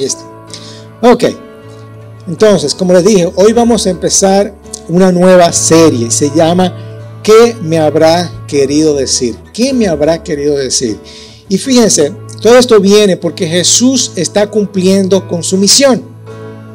Ahí 0.00 0.06
está. 0.06 0.22
Ok. 1.02 1.24
Entonces, 2.26 2.74
como 2.74 2.94
les 2.94 3.04
dije, 3.04 3.30
hoy 3.36 3.52
vamos 3.52 3.86
a 3.86 3.90
empezar 3.90 4.54
una 4.88 5.12
nueva 5.12 5.52
serie. 5.52 6.10
Se 6.10 6.30
llama 6.34 6.74
¿Qué 7.22 7.54
me 7.62 7.78
habrá 7.78 8.30
querido 8.48 8.94
decir? 8.94 9.36
¿Qué 9.52 9.74
me 9.74 9.88
habrá 9.88 10.22
querido 10.22 10.56
decir? 10.56 10.98
Y 11.50 11.58
fíjense, 11.58 12.14
todo 12.40 12.56
esto 12.56 12.80
viene 12.80 13.18
porque 13.18 13.46
Jesús 13.46 14.12
está 14.16 14.50
cumpliendo 14.50 15.28
con 15.28 15.42
su 15.42 15.58
misión. 15.58 16.02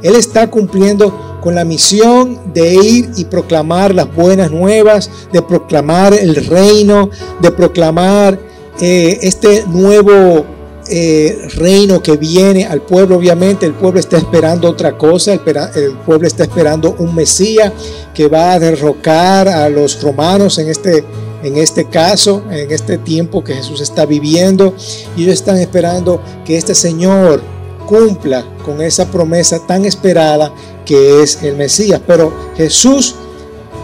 Él 0.03 0.15
está 0.15 0.51
cumpliendo 0.51 1.39
con 1.41 1.55
la 1.55 1.65
misión 1.65 2.53
de 2.53 2.75
ir 2.75 3.09
y 3.17 3.25
proclamar 3.25 3.95
las 3.95 4.13
buenas 4.13 4.51
nuevas, 4.51 5.09
de 5.33 5.41
proclamar 5.41 6.13
el 6.13 6.35
reino, 6.35 7.09
de 7.41 7.51
proclamar 7.51 8.39
eh, 8.79 9.17
este 9.23 9.63
nuevo 9.65 10.45
eh, 10.87 11.47
reino 11.55 12.01
que 12.01 12.17
viene 12.17 12.65
al 12.65 12.81
pueblo. 12.81 13.17
Obviamente 13.17 13.65
el 13.65 13.73
pueblo 13.73 13.99
está 13.99 14.17
esperando 14.17 14.69
otra 14.69 14.97
cosa, 14.97 15.33
el, 15.33 15.41
el, 15.75 15.97
pueblo 16.05 16.27
está 16.27 16.43
esperando 16.43 16.95
un 16.99 17.15
Mesías 17.15 17.71
que 18.13 18.27
va 18.27 18.53
a 18.53 18.59
derrocar 18.59 19.47
a 19.47 19.67
los 19.69 20.01
romanos 20.01 20.57
en 20.59 20.69
este, 20.69 21.03
en 21.43 21.57
este 21.57 21.85
caso, 21.85 22.43
en 22.51 22.71
este 22.71 22.97
tiempo 22.97 23.43
que 23.43 23.55
Jesús 23.55 23.81
está 23.81 24.05
viviendo. 24.05 24.75
Y 25.17 25.23
ellos 25.23 25.35
están 25.35 25.57
esperando 25.57 26.21
que 26.45 26.57
este 26.57 26.75
Señor 26.75 27.41
cumpla 27.87 28.43
con 28.63 28.81
esa 28.81 29.09
promesa 29.11 29.59
tan 29.65 29.85
esperada 29.85 30.53
que 30.85 31.23
es 31.23 31.41
el 31.43 31.55
Mesías. 31.55 32.01
Pero 32.05 32.31
Jesús 32.57 33.15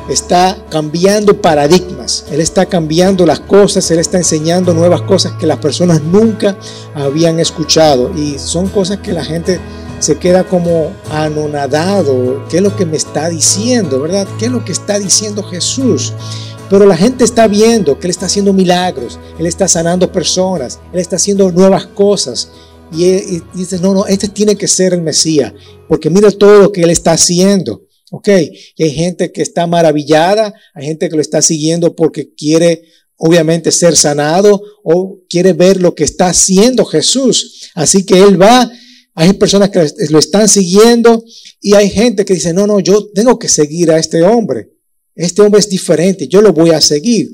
está 0.10 0.58
cambiando 0.70 1.41
paradigmas, 1.41 2.26
Él 2.32 2.42
está 2.42 2.66
cambiando 2.66 3.26
las 3.26 3.40
cosas, 3.40 3.90
Él 3.92 4.00
está 4.00 4.18
enseñando 4.18 4.73
nuevas 4.73 5.02
cosas 5.02 5.34
que 5.34 5.46
las 5.46 5.59
personas 5.59 6.02
nunca 6.02 6.58
habían 6.96 7.40
escuchado 7.40 8.12
y 8.16 8.40
son 8.40 8.68
cosas 8.68 9.00
que 9.00 9.14
la 9.14 9.23
gente 9.23 9.59
se 10.00 10.18
queda 10.18 10.44
como 10.44 10.92
anonadado, 11.12 12.44
¿qué 12.50 12.58
es 12.58 12.64
lo 12.64 12.75
que 12.75 12.88
me 12.88 12.98
está 12.98 13.30
diciendo, 13.30 14.02
verdad? 14.02 14.28
¿Qué 14.40 14.45
es 14.45 14.52
lo 14.52 14.66
que 14.66 14.72
está 14.72 14.98
diciendo 14.98 15.44
Jesús? 15.44 16.14
Pero 16.72 16.86
la 16.86 16.97
gente 16.97 17.23
está 17.23 17.47
viendo 17.47 18.00
que 18.00 18.08
Él 18.08 18.12
está 18.12 18.25
haciendo 18.25 18.52
milagros, 18.52 19.20
Él 19.38 19.45
está 19.45 19.68
sanando 19.68 20.12
personas, 20.12 20.80
Él 20.92 21.00
está 21.00 21.18
haciendo 21.18 21.52
nuevas 21.52 21.86
cosas. 21.86 22.50
Y, 22.92 23.06
y 23.06 23.44
dice, 23.53 23.80
no, 23.80 23.94
no, 23.94 24.06
este 24.08 24.28
tiene 24.28 24.56
que 24.56 24.68
ser 24.68 24.94
el 24.94 25.02
Mesías, 25.02 25.53
porque 25.88 26.09
mira 26.09 26.31
todo 26.31 26.59
lo 26.59 26.72
que 26.72 26.81
Él 26.81 26.90
está 26.90 27.12
haciendo. 27.12 27.84
Ok, 28.14 28.28
y 28.76 28.84
hay 28.84 28.92
gente 28.92 29.31
que 29.31 29.42
está 29.42 29.67
maravillada, 29.67 30.54
hay 30.73 30.86
gente 30.86 31.08
que 31.08 31.16
lo 31.16 31.22
está 31.22 31.42
siguiendo 31.42 31.95
porque 31.95 32.34
quiere 32.34 32.84
obviamente 33.16 33.72
ser 33.72 33.95
sanado 33.95 34.62
o 34.84 35.22
quiere 35.30 35.53
ver 35.53 35.80
lo 35.80 35.95
que 35.95 36.03
está 36.03 36.28
haciendo 36.28 36.84
Jesús. 36.84 37.70
Así 37.73 38.06
que 38.06 38.20
él 38.20 38.40
va, 38.40 38.70
hay 39.14 39.31
personas 39.34 39.70
que 39.70 39.88
lo 40.09 40.20
están 40.20 40.50
siguiendo 40.50 41.23
y 41.62 41.73
hay 41.73 41.90
gente 41.90 42.26
que 42.26 42.34
dice, 42.34 42.53
no, 42.53 42.68
no, 42.68 42.81
yo 42.81 43.09
tengo 43.14 43.40
que 43.40 43.48
seguir 43.48 43.92
a 43.92 43.98
este 43.98 44.22
hombre. 44.23 44.72
Este 45.16 45.42
hombre 45.42 45.62
es 45.62 45.70
diferente, 45.70 46.28
yo 46.28 46.42
lo 46.42 46.52
voy 46.52 46.72
a 46.72 46.81
seguir. 46.81 47.30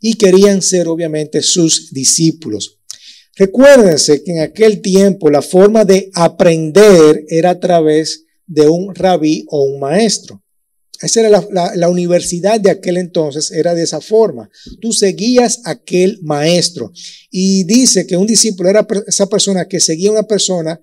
Y 0.00 0.14
querían 0.14 0.62
ser 0.62 0.86
obviamente 0.86 1.42
sus 1.42 1.92
discípulos. 1.92 2.78
Recuérdense 3.34 4.22
que 4.22 4.30
en 4.30 4.40
aquel 4.40 4.80
tiempo 4.80 5.30
la 5.30 5.42
forma 5.42 5.84
de 5.84 6.10
aprender 6.14 7.24
era 7.28 7.50
a 7.50 7.58
través 7.58 8.21
de 8.52 8.68
un 8.68 8.94
rabí 8.94 9.46
o 9.48 9.62
un 9.62 9.80
maestro. 9.80 10.42
Esa 11.00 11.20
era 11.20 11.42
la, 11.74 11.88
universidad 11.88 12.60
de 12.60 12.70
aquel 12.70 12.96
entonces, 12.96 13.50
era 13.50 13.74
de 13.74 13.82
esa 13.82 14.00
forma. 14.00 14.48
Tú 14.80 14.92
seguías 14.92 15.60
aquel 15.64 16.20
maestro. 16.22 16.92
Y 17.30 17.64
dice 17.64 18.06
que 18.06 18.16
un 18.16 18.26
discípulo 18.26 18.68
era 18.68 18.86
esa 19.08 19.26
persona 19.26 19.66
que 19.66 19.80
seguía 19.80 20.10
a 20.10 20.12
una 20.12 20.22
persona 20.22 20.80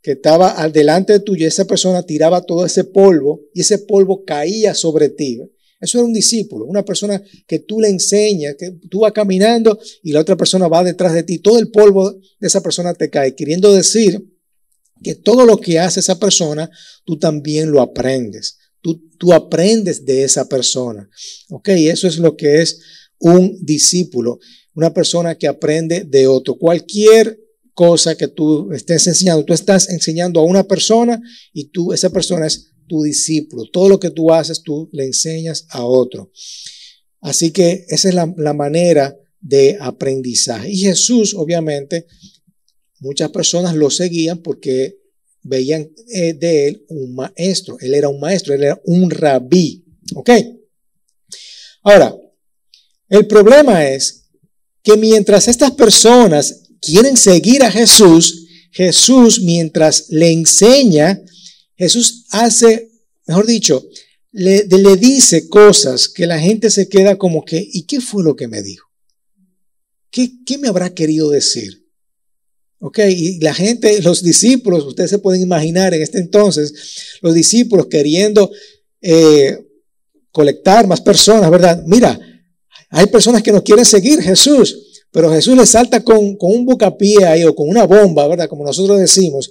que 0.00 0.12
estaba 0.12 0.50
al 0.50 0.72
delante 0.72 1.14
de 1.14 1.20
tuyo, 1.20 1.48
esa 1.48 1.64
persona 1.64 2.04
tiraba 2.04 2.42
todo 2.42 2.64
ese 2.64 2.84
polvo 2.84 3.40
y 3.52 3.62
ese 3.62 3.78
polvo 3.78 4.24
caía 4.24 4.74
sobre 4.74 5.08
ti. 5.08 5.40
Eso 5.80 5.98
era 5.98 6.06
un 6.06 6.12
discípulo, 6.12 6.64
una 6.66 6.84
persona 6.84 7.20
que 7.46 7.58
tú 7.58 7.80
le 7.80 7.88
enseñas, 7.88 8.54
que 8.56 8.70
tú 8.88 9.00
vas 9.00 9.12
caminando 9.12 9.78
y 10.04 10.12
la 10.12 10.20
otra 10.20 10.36
persona 10.36 10.68
va 10.68 10.84
detrás 10.84 11.14
de 11.14 11.24
ti. 11.24 11.40
Todo 11.40 11.58
el 11.58 11.70
polvo 11.70 12.12
de 12.12 12.46
esa 12.46 12.62
persona 12.62 12.94
te 12.94 13.10
cae, 13.10 13.34
queriendo 13.34 13.74
decir 13.74 14.37
que 15.02 15.14
todo 15.14 15.44
lo 15.46 15.58
que 15.58 15.78
hace 15.78 16.00
esa 16.00 16.18
persona, 16.18 16.70
tú 17.04 17.18
también 17.18 17.70
lo 17.70 17.80
aprendes. 17.80 18.58
Tú, 18.80 19.02
tú 19.18 19.32
aprendes 19.32 20.04
de 20.04 20.24
esa 20.24 20.48
persona. 20.48 21.08
¿Ok? 21.50 21.68
Eso 21.68 22.08
es 22.08 22.18
lo 22.18 22.36
que 22.36 22.62
es 22.62 22.80
un 23.18 23.58
discípulo, 23.64 24.38
una 24.74 24.92
persona 24.92 25.34
que 25.36 25.48
aprende 25.48 26.04
de 26.04 26.26
otro. 26.26 26.56
Cualquier 26.56 27.38
cosa 27.74 28.16
que 28.16 28.28
tú 28.28 28.72
estés 28.72 29.06
enseñando, 29.06 29.44
tú 29.44 29.52
estás 29.52 29.88
enseñando 29.88 30.40
a 30.40 30.44
una 30.44 30.64
persona 30.64 31.20
y 31.52 31.66
tú, 31.70 31.92
esa 31.92 32.10
persona 32.10 32.46
es 32.46 32.72
tu 32.88 33.02
discípulo. 33.02 33.64
Todo 33.72 33.88
lo 33.88 34.00
que 34.00 34.10
tú 34.10 34.32
haces, 34.32 34.62
tú 34.62 34.88
le 34.92 35.04
enseñas 35.04 35.66
a 35.70 35.84
otro. 35.84 36.30
Así 37.20 37.50
que 37.50 37.84
esa 37.88 38.08
es 38.08 38.14
la, 38.14 38.32
la 38.36 38.52
manera 38.52 39.16
de 39.40 39.76
aprendizaje. 39.80 40.70
Y 40.70 40.78
Jesús, 40.78 41.34
obviamente, 41.34 42.06
Muchas 43.00 43.30
personas 43.30 43.74
lo 43.74 43.90
seguían 43.90 44.38
porque 44.38 44.98
veían 45.42 45.90
eh, 46.12 46.34
de 46.34 46.68
él 46.68 46.84
un 46.88 47.14
maestro. 47.14 47.78
Él 47.80 47.94
era 47.94 48.08
un 48.08 48.20
maestro, 48.20 48.54
él 48.54 48.64
era 48.64 48.80
un 48.84 49.10
rabí. 49.10 49.84
¿Ok? 50.14 50.30
Ahora, 51.82 52.16
el 53.08 53.26
problema 53.26 53.86
es 53.86 54.24
que 54.82 54.96
mientras 54.96 55.48
estas 55.48 55.72
personas 55.72 56.62
quieren 56.80 57.16
seguir 57.16 57.62
a 57.62 57.70
Jesús, 57.70 58.46
Jesús 58.70 59.40
mientras 59.40 60.06
le 60.10 60.30
enseña, 60.30 61.20
Jesús 61.76 62.26
hace, 62.30 62.90
mejor 63.26 63.46
dicho, 63.46 63.86
le, 64.32 64.64
dice 64.96 65.48
cosas 65.48 66.08
que 66.08 66.26
la 66.26 66.38
gente 66.38 66.70
se 66.70 66.88
queda 66.88 67.16
como 67.16 67.44
que, 67.44 67.66
¿y 67.72 67.84
qué 67.86 68.00
fue 68.00 68.22
lo 68.22 68.36
que 68.36 68.48
me 68.48 68.62
dijo? 68.62 68.86
¿Qué, 70.10 70.30
qué 70.44 70.58
me 70.58 70.68
habrá 70.68 70.94
querido 70.94 71.30
decir? 71.30 71.87
Ok, 72.80 73.00
y 73.08 73.40
la 73.40 73.52
gente, 73.52 74.00
los 74.02 74.22
discípulos, 74.22 74.84
ustedes 74.84 75.10
se 75.10 75.18
pueden 75.18 75.42
imaginar 75.42 75.94
en 75.94 76.02
este 76.02 76.18
entonces, 76.18 77.18
los 77.22 77.34
discípulos 77.34 77.86
queriendo 77.86 78.50
eh, 79.00 79.58
colectar 80.30 80.86
más 80.86 81.00
personas, 81.00 81.50
¿verdad? 81.50 81.82
Mira, 81.86 82.18
hay 82.90 83.06
personas 83.06 83.42
que 83.42 83.50
no 83.50 83.64
quieren 83.64 83.84
seguir 83.84 84.20
Jesús, 84.22 85.04
pero 85.10 85.32
Jesús 85.32 85.56
les 85.56 85.70
salta 85.70 86.04
con, 86.04 86.36
con 86.36 86.52
un 86.52 86.64
bucapié 86.64 87.24
ahí 87.24 87.42
o 87.44 87.54
con 87.54 87.68
una 87.68 87.84
bomba, 87.84 88.28
¿verdad? 88.28 88.48
Como 88.48 88.64
nosotros 88.64 89.00
decimos. 89.00 89.50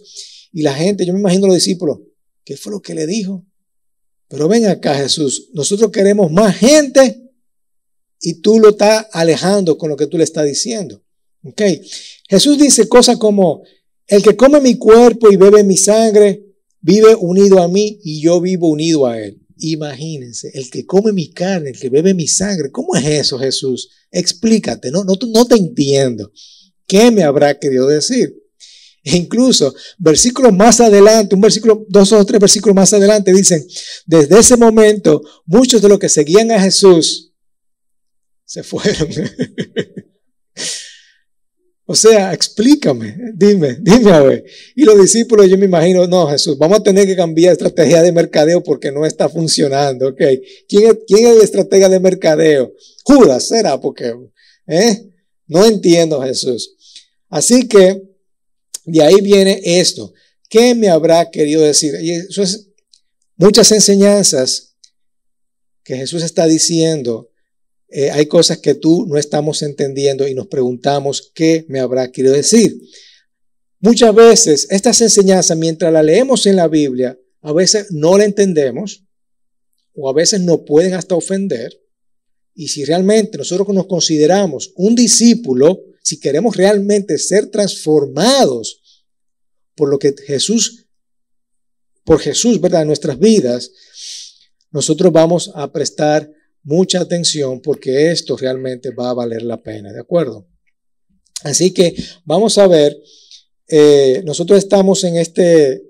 Y 0.53 0.61
la 0.61 0.73
gente, 0.73 1.05
yo 1.05 1.13
me 1.13 1.19
imagino 1.19 1.47
los 1.47 1.55
discípulos, 1.55 1.99
¿qué 2.45 2.55
fue 2.55 2.71
lo 2.71 2.81
que 2.81 2.95
le 2.95 3.05
dijo? 3.05 3.45
Pero 4.29 4.47
ven 4.47 4.67
acá 4.67 4.95
Jesús, 4.95 5.49
nosotros 5.53 5.91
queremos 5.91 6.31
más 6.31 6.55
gente 6.55 7.29
y 8.21 8.41
tú 8.41 8.59
lo 8.59 8.69
estás 8.69 9.07
alejando 9.11 9.77
con 9.77 9.89
lo 9.89 9.97
que 9.97 10.07
tú 10.07 10.17
le 10.17 10.23
estás 10.23 10.45
diciendo. 10.45 11.03
¿Ok? 11.47 11.61
Jesús 12.27 12.57
dice 12.57 12.89
cosas 12.89 13.17
como, 13.17 13.63
el 14.07 14.21
que 14.21 14.35
come 14.35 14.59
mi 14.59 14.77
cuerpo 14.77 15.31
y 15.31 15.37
bebe 15.37 15.63
mi 15.63 15.77
sangre, 15.77 16.43
vive 16.81 17.15
unido 17.15 17.61
a 17.61 17.67
mí 17.67 17.99
y 18.03 18.21
yo 18.21 18.41
vivo 18.41 18.69
unido 18.69 19.05
a 19.05 19.19
él. 19.19 19.41
Imagínense, 19.59 20.51
el 20.53 20.69
que 20.69 20.85
come 20.85 21.11
mi 21.13 21.31
carne, 21.31 21.69
el 21.69 21.79
que 21.79 21.89
bebe 21.89 22.13
mi 22.13 22.27
sangre, 22.27 22.69
¿cómo 22.69 22.95
es 22.95 23.05
eso, 23.05 23.39
Jesús? 23.39 23.89
Explícate, 24.11 24.91
no, 24.91 25.03
no, 25.03 25.13
no 25.29 25.45
te 25.45 25.55
entiendo. 25.55 26.31
¿Qué 26.85 27.11
me 27.11 27.23
habrá 27.23 27.57
querido 27.57 27.87
decir? 27.87 28.35
E 29.03 29.15
incluso, 29.15 29.73
versículos 29.97 30.53
más 30.53 30.81
adelante, 30.81 31.33
un 31.33 31.41
versículo, 31.41 31.85
dos 31.87 32.11
o 32.11 32.25
tres 32.25 32.41
versículos 32.41 32.75
más 32.75 32.93
adelante, 32.93 33.33
dicen, 33.33 33.65
desde 34.05 34.37
ese 34.37 34.57
momento, 34.57 35.21
muchos 35.45 35.81
de 35.81 35.89
los 35.89 35.97
que 35.97 36.09
seguían 36.09 36.51
a 36.51 36.61
Jesús 36.61 37.33
se 38.45 38.63
fueron. 38.63 39.09
O 41.89 41.95
sea, 41.95 42.33
explícame, 42.33 43.15
dime, 43.33 43.77
dime 43.79 44.11
a 44.11 44.19
ver. 44.19 44.43
Y 44.75 44.83
los 44.83 44.99
discípulos, 44.99 45.49
yo 45.49 45.57
me 45.57 45.67
imagino, 45.67 46.05
no, 46.05 46.27
Jesús, 46.27 46.57
vamos 46.57 46.79
a 46.79 46.83
tener 46.83 47.07
que 47.07 47.15
cambiar 47.15 47.53
estrategia 47.53 48.01
de 48.01 48.11
mercadeo 48.11 48.61
porque 48.61 48.91
no 48.91 49.05
está 49.05 49.29
funcionando, 49.29 50.09
¿ok? 50.09 50.21
¿Quién 50.67 50.87
es, 50.87 50.97
quién 51.07 51.27
es 51.27 51.37
la 51.37 51.43
estrategia 51.45 51.87
de 51.87 52.01
mercadeo? 52.01 52.73
Judas, 53.05 53.47
será, 53.47 53.79
porque, 53.79 54.13
¿eh? 54.67 55.09
No 55.47 55.65
entiendo, 55.65 56.21
Jesús. 56.21 56.75
Así 57.29 57.69
que, 57.69 58.03
de 58.83 59.03
ahí 59.03 59.21
viene 59.21 59.61
esto. 59.63 60.13
¿Qué 60.49 60.75
me 60.75 60.89
habrá 60.89 61.31
querido 61.31 61.61
decir? 61.61 61.93
Y 62.01 62.11
eso 62.11 62.43
es 62.43 62.67
muchas 63.37 63.71
enseñanzas 63.71 64.75
que 65.85 65.95
Jesús 65.95 66.21
está 66.21 66.47
diciendo 66.47 67.29
eh, 67.89 68.11
hay 68.11 68.25
cosas 68.25 68.57
que 68.57 68.75
tú 68.75 69.05
no 69.07 69.17
estamos 69.17 69.61
entendiendo 69.61 70.27
y 70.27 70.33
nos 70.33 70.47
preguntamos 70.47 71.31
qué 71.33 71.65
me 71.69 71.79
habrá 71.79 72.11
querido 72.11 72.33
decir. 72.33 72.81
Muchas 73.79 74.13
veces 74.13 74.67
estas 74.69 74.99
enseñanzas, 75.01 75.57
mientras 75.57 75.93
las 75.93 76.03
leemos 76.03 76.45
en 76.45 76.55
la 76.55 76.67
Biblia, 76.67 77.17
a 77.41 77.53
veces 77.53 77.91
no 77.91 78.17
la 78.17 78.25
entendemos 78.25 79.05
o 79.93 80.09
a 80.09 80.13
veces 80.13 80.41
nos 80.41 80.61
pueden 80.61 80.93
hasta 80.95 81.15
ofender. 81.15 81.71
Y 82.53 82.67
si 82.69 82.83
realmente 82.83 83.37
nosotros 83.37 83.67
nos 83.69 83.85
consideramos 83.85 84.73
un 84.75 84.95
discípulo, 84.95 85.79
si 86.03 86.19
queremos 86.19 86.57
realmente 86.57 87.17
ser 87.17 87.47
transformados 87.47 89.05
por 89.75 89.89
lo 89.89 89.99
que 89.99 90.13
Jesús, 90.25 90.87
por 92.03 92.19
Jesús, 92.19 92.59
¿verdad? 92.59 92.81
En 92.81 92.87
nuestras 92.87 93.19
vidas, 93.19 93.71
nosotros 94.71 95.13
vamos 95.13 95.51
a 95.53 95.71
prestar 95.71 96.31
mucha 96.67 96.99
atención 96.99 97.61
porque 97.61 98.11
esto 98.11 98.35
realmente 98.35 98.91
va 98.91 99.09
a 99.09 99.13
valer 99.13 99.41
la 99.41 99.61
pena, 99.63 99.93
¿de 99.93 100.01
acuerdo? 100.01 100.49
Así 101.43 101.71
que 101.71 101.95
vamos 102.25 102.57
a 102.57 102.67
ver, 102.67 103.01
eh, 103.69 104.21
nosotros 104.25 104.59
estamos 104.59 105.03
en 105.05 105.15
este, 105.15 105.81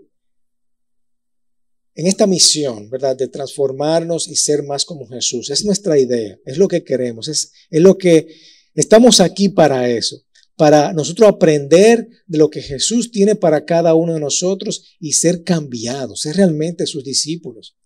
en 1.96 2.06
esta 2.06 2.28
misión, 2.28 2.92
¿verdad? 2.92 3.18
De 3.18 3.28
transformarnos 3.28 4.28
y 4.28 4.36
ser 4.36 4.62
más 4.62 4.86
como 4.86 5.08
Jesús. 5.08 5.50
Es 5.50 5.66
nuestra 5.66 5.98
idea, 5.98 6.38
es 6.46 6.60
lo 6.60 6.68
que 6.68 6.84
queremos, 6.84 7.28
es, 7.28 7.54
es 7.72 7.82
lo 7.82 7.98
que 7.98 8.28
estamos 8.76 9.20
aquí 9.20 9.50
para 9.50 9.90
eso, 9.90 10.22
para 10.56 10.94
nosotros 10.94 11.28
aprender 11.28 12.08
de 12.28 12.38
lo 12.38 12.52
que 12.52 12.62
Jesús 12.62 13.10
tiene 13.10 13.34
para 13.34 13.66
cada 13.66 13.96
uno 13.96 14.14
de 14.14 14.20
nosotros 14.20 14.96
y 15.00 15.14
ser 15.14 15.44
cambiados, 15.44 16.22
ser 16.22 16.36
realmente 16.36 16.86
sus 16.86 17.04
discípulos. 17.04 17.77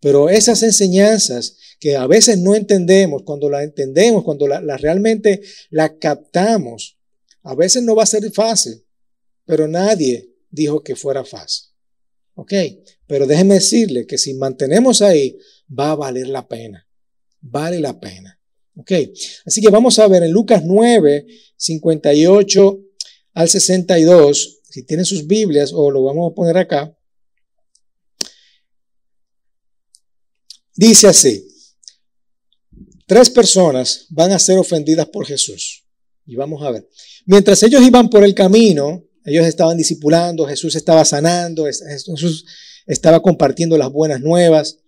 Pero 0.00 0.28
esas 0.28 0.62
enseñanzas 0.62 1.56
que 1.78 1.96
a 1.96 2.06
veces 2.06 2.38
no 2.38 2.54
entendemos, 2.54 3.22
cuando 3.24 3.48
la 3.50 3.62
entendemos, 3.62 4.24
cuando 4.24 4.46
la, 4.46 4.60
realmente 4.76 5.42
la 5.70 5.98
captamos, 5.98 6.98
a 7.42 7.54
veces 7.54 7.82
no 7.82 7.94
va 7.94 8.02
a 8.02 8.06
ser 8.06 8.30
fácil, 8.32 8.84
pero 9.44 9.68
nadie 9.68 10.30
dijo 10.50 10.82
que 10.82 10.96
fuera 10.96 11.24
fácil. 11.24 11.70
¿Ok? 12.34 12.52
Pero 13.06 13.26
déjenme 13.26 13.54
decirle 13.54 14.06
que 14.06 14.18
si 14.18 14.34
mantenemos 14.34 15.00
ahí, 15.00 15.38
va 15.68 15.92
a 15.92 15.96
valer 15.96 16.28
la 16.28 16.46
pena. 16.46 16.86
Vale 17.40 17.80
la 17.80 17.98
pena. 17.98 18.38
¿Ok? 18.76 18.92
Así 19.46 19.60
que 19.60 19.70
vamos 19.70 19.98
a 19.98 20.08
ver 20.08 20.22
en 20.22 20.32
Lucas 20.32 20.62
9, 20.64 21.26
58 21.56 22.80
al 23.34 23.48
62, 23.48 24.60
si 24.64 24.82
tienen 24.84 25.06
sus 25.06 25.26
Biblias 25.26 25.72
o 25.72 25.90
lo 25.90 26.02
vamos 26.02 26.30
a 26.30 26.34
poner 26.34 26.58
acá. 26.58 26.95
Dice 30.76 31.08
así, 31.08 31.48
tres 33.06 33.30
personas 33.30 34.06
van 34.10 34.32
a 34.32 34.38
ser 34.38 34.58
ofendidas 34.58 35.08
por 35.08 35.26
Jesús. 35.26 35.84
Y 36.26 36.36
vamos 36.36 36.62
a 36.62 36.70
ver. 36.70 36.86
Mientras 37.24 37.62
ellos 37.62 37.82
iban 37.82 38.10
por 38.10 38.22
el 38.22 38.34
camino, 38.34 39.04
ellos 39.24 39.46
estaban 39.46 39.76
discipulando, 39.76 40.46
Jesús 40.46 40.74
estaba 40.76 41.04
sanando, 41.04 41.64
Jesús 41.64 42.44
estaba 42.86 43.20
compartiendo 43.20 43.78
las 43.78 43.90
buenas 43.90 44.20
nuevas. 44.20 44.78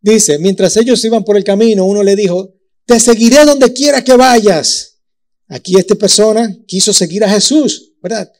Dice, 0.00 0.38
mientras 0.38 0.76
ellos 0.76 1.04
iban 1.04 1.24
por 1.24 1.36
el 1.36 1.44
camino, 1.44 1.84
uno 1.84 2.02
le 2.02 2.16
dijo, 2.16 2.54
te 2.84 2.98
seguiré 2.98 3.44
donde 3.44 3.72
quiera 3.72 4.02
que 4.02 4.16
vayas. 4.16 4.96
Aquí 5.48 5.78
esta 5.78 5.94
persona 5.94 6.56
quiso 6.66 6.92
seguir 6.92 7.24
a 7.24 7.30
Jesús, 7.30 7.94
¿verdad? 8.02 8.30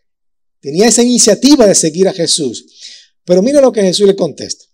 Tenía 0.60 0.88
esa 0.88 1.02
iniciativa 1.02 1.66
de 1.66 1.74
seguir 1.74 2.08
a 2.08 2.12
Jesús. 2.12 2.66
Pero 3.24 3.42
mira 3.42 3.60
lo 3.60 3.72
que 3.72 3.82
Jesús 3.82 4.06
le 4.06 4.16
contesta. 4.16 4.67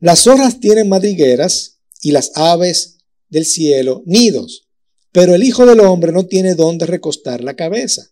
Las 0.00 0.20
zorras 0.22 0.60
tienen 0.60 0.88
madrigueras 0.88 1.80
y 2.00 2.12
las 2.12 2.32
aves 2.34 2.98
del 3.28 3.44
cielo 3.44 4.02
nidos, 4.06 4.68
pero 5.12 5.34
el 5.34 5.42
Hijo 5.42 5.66
del 5.66 5.80
Hombre 5.80 6.12
no 6.12 6.26
tiene 6.26 6.54
dónde 6.54 6.86
recostar 6.86 7.42
la 7.42 7.56
cabeza. 7.56 8.10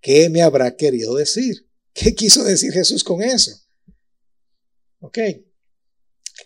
¿Qué 0.00 0.28
me 0.30 0.42
habrá 0.42 0.76
querido 0.76 1.14
decir? 1.14 1.66
¿Qué 1.92 2.14
quiso 2.14 2.44
decir 2.44 2.72
Jesús 2.72 3.02
con 3.02 3.22
eso? 3.22 3.50
Ok. 5.00 5.18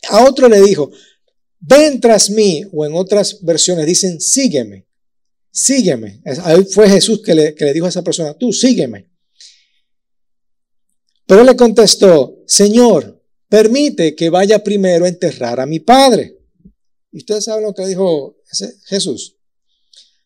A 0.08 0.24
otro 0.24 0.48
le 0.48 0.62
dijo, 0.62 0.90
ven 1.60 2.00
tras 2.00 2.30
mí, 2.30 2.64
o 2.72 2.86
en 2.86 2.94
otras 2.94 3.42
versiones 3.42 3.84
dicen, 3.86 4.20
sígueme, 4.20 4.86
sígueme. 5.50 6.22
Ahí 6.44 6.64
fue 6.64 6.88
Jesús 6.88 7.22
que 7.22 7.34
le, 7.34 7.54
que 7.54 7.66
le 7.66 7.74
dijo 7.74 7.86
a 7.86 7.90
esa 7.90 8.02
persona, 8.02 8.34
tú 8.34 8.52
sígueme. 8.52 9.10
Pero 11.26 11.44
le 11.44 11.54
contestó, 11.54 12.42
Señor, 12.46 13.21
permite 13.52 14.16
que 14.16 14.30
vaya 14.30 14.64
primero 14.64 15.04
a 15.04 15.08
enterrar 15.10 15.60
a 15.60 15.66
mi 15.66 15.78
padre. 15.78 16.38
Y 17.10 17.18
ustedes 17.18 17.44
saben 17.44 17.64
lo 17.64 17.74
que 17.74 17.84
dijo 17.84 18.38
Jesús. 18.86 19.36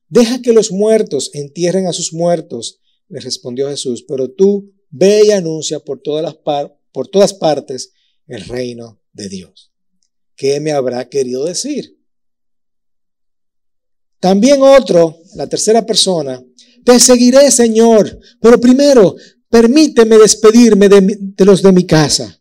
Deja 0.08 0.40
que 0.40 0.52
los 0.52 0.70
muertos 0.70 1.30
entierren 1.34 1.88
a 1.88 1.92
sus 1.92 2.12
muertos, 2.12 2.78
le 3.08 3.18
respondió 3.18 3.68
Jesús, 3.68 4.04
pero 4.06 4.30
tú 4.30 4.72
ve 4.90 5.22
y 5.26 5.32
anuncia 5.32 5.80
por 5.80 6.00
todas, 6.02 6.22
las 6.22 6.36
por 6.92 7.08
todas 7.08 7.34
partes 7.34 7.90
el 8.28 8.42
reino 8.44 9.02
de 9.12 9.28
Dios. 9.28 9.72
¿Qué 10.36 10.60
me 10.60 10.70
habrá 10.70 11.08
querido 11.08 11.46
decir? 11.46 11.98
También 14.20 14.62
otro, 14.62 15.18
la 15.34 15.48
tercera 15.48 15.84
persona, 15.84 16.40
te 16.84 17.00
seguiré, 17.00 17.50
Señor, 17.50 18.20
pero 18.40 18.60
primero 18.60 19.16
permíteme 19.50 20.16
despedirme 20.16 20.88
de 20.88 21.44
los 21.44 21.60
de 21.60 21.72
mi 21.72 21.84
casa. 21.84 22.35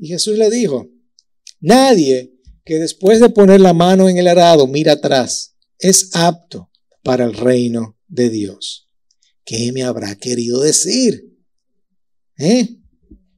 Y 0.00 0.08
Jesús 0.08 0.38
le 0.38 0.48
dijo, 0.48 0.88
nadie 1.60 2.32
que 2.64 2.78
después 2.78 3.20
de 3.20 3.28
poner 3.28 3.60
la 3.60 3.74
mano 3.74 4.08
en 4.08 4.16
el 4.16 4.28
arado 4.28 4.66
mira 4.66 4.92
atrás 4.92 5.54
es 5.78 6.10
apto 6.14 6.70
para 7.02 7.24
el 7.24 7.34
reino 7.34 7.98
de 8.08 8.30
Dios. 8.30 8.88
¿Qué 9.44 9.72
me 9.72 9.82
habrá 9.82 10.16
querido 10.16 10.62
decir? 10.62 11.36
¿Eh? 12.38 12.78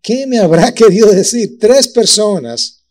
¿Qué 0.00 0.26
me 0.28 0.38
habrá 0.38 0.72
querido 0.74 1.10
decir? 1.10 1.58
Tres 1.58 1.88
personas 1.88 2.84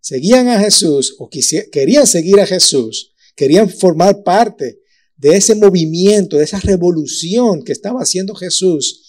seguían 0.00 0.48
a 0.48 0.60
Jesús 0.60 1.16
o 1.18 1.28
querían 1.72 2.06
seguir 2.06 2.38
a 2.38 2.46
Jesús, 2.46 3.14
querían 3.34 3.68
formar 3.68 4.22
parte 4.22 4.78
de 5.16 5.36
ese 5.36 5.56
movimiento, 5.56 6.36
de 6.36 6.44
esa 6.44 6.60
revolución 6.60 7.64
que 7.64 7.72
estaba 7.72 8.00
haciendo 8.00 8.36
Jesús. 8.36 9.02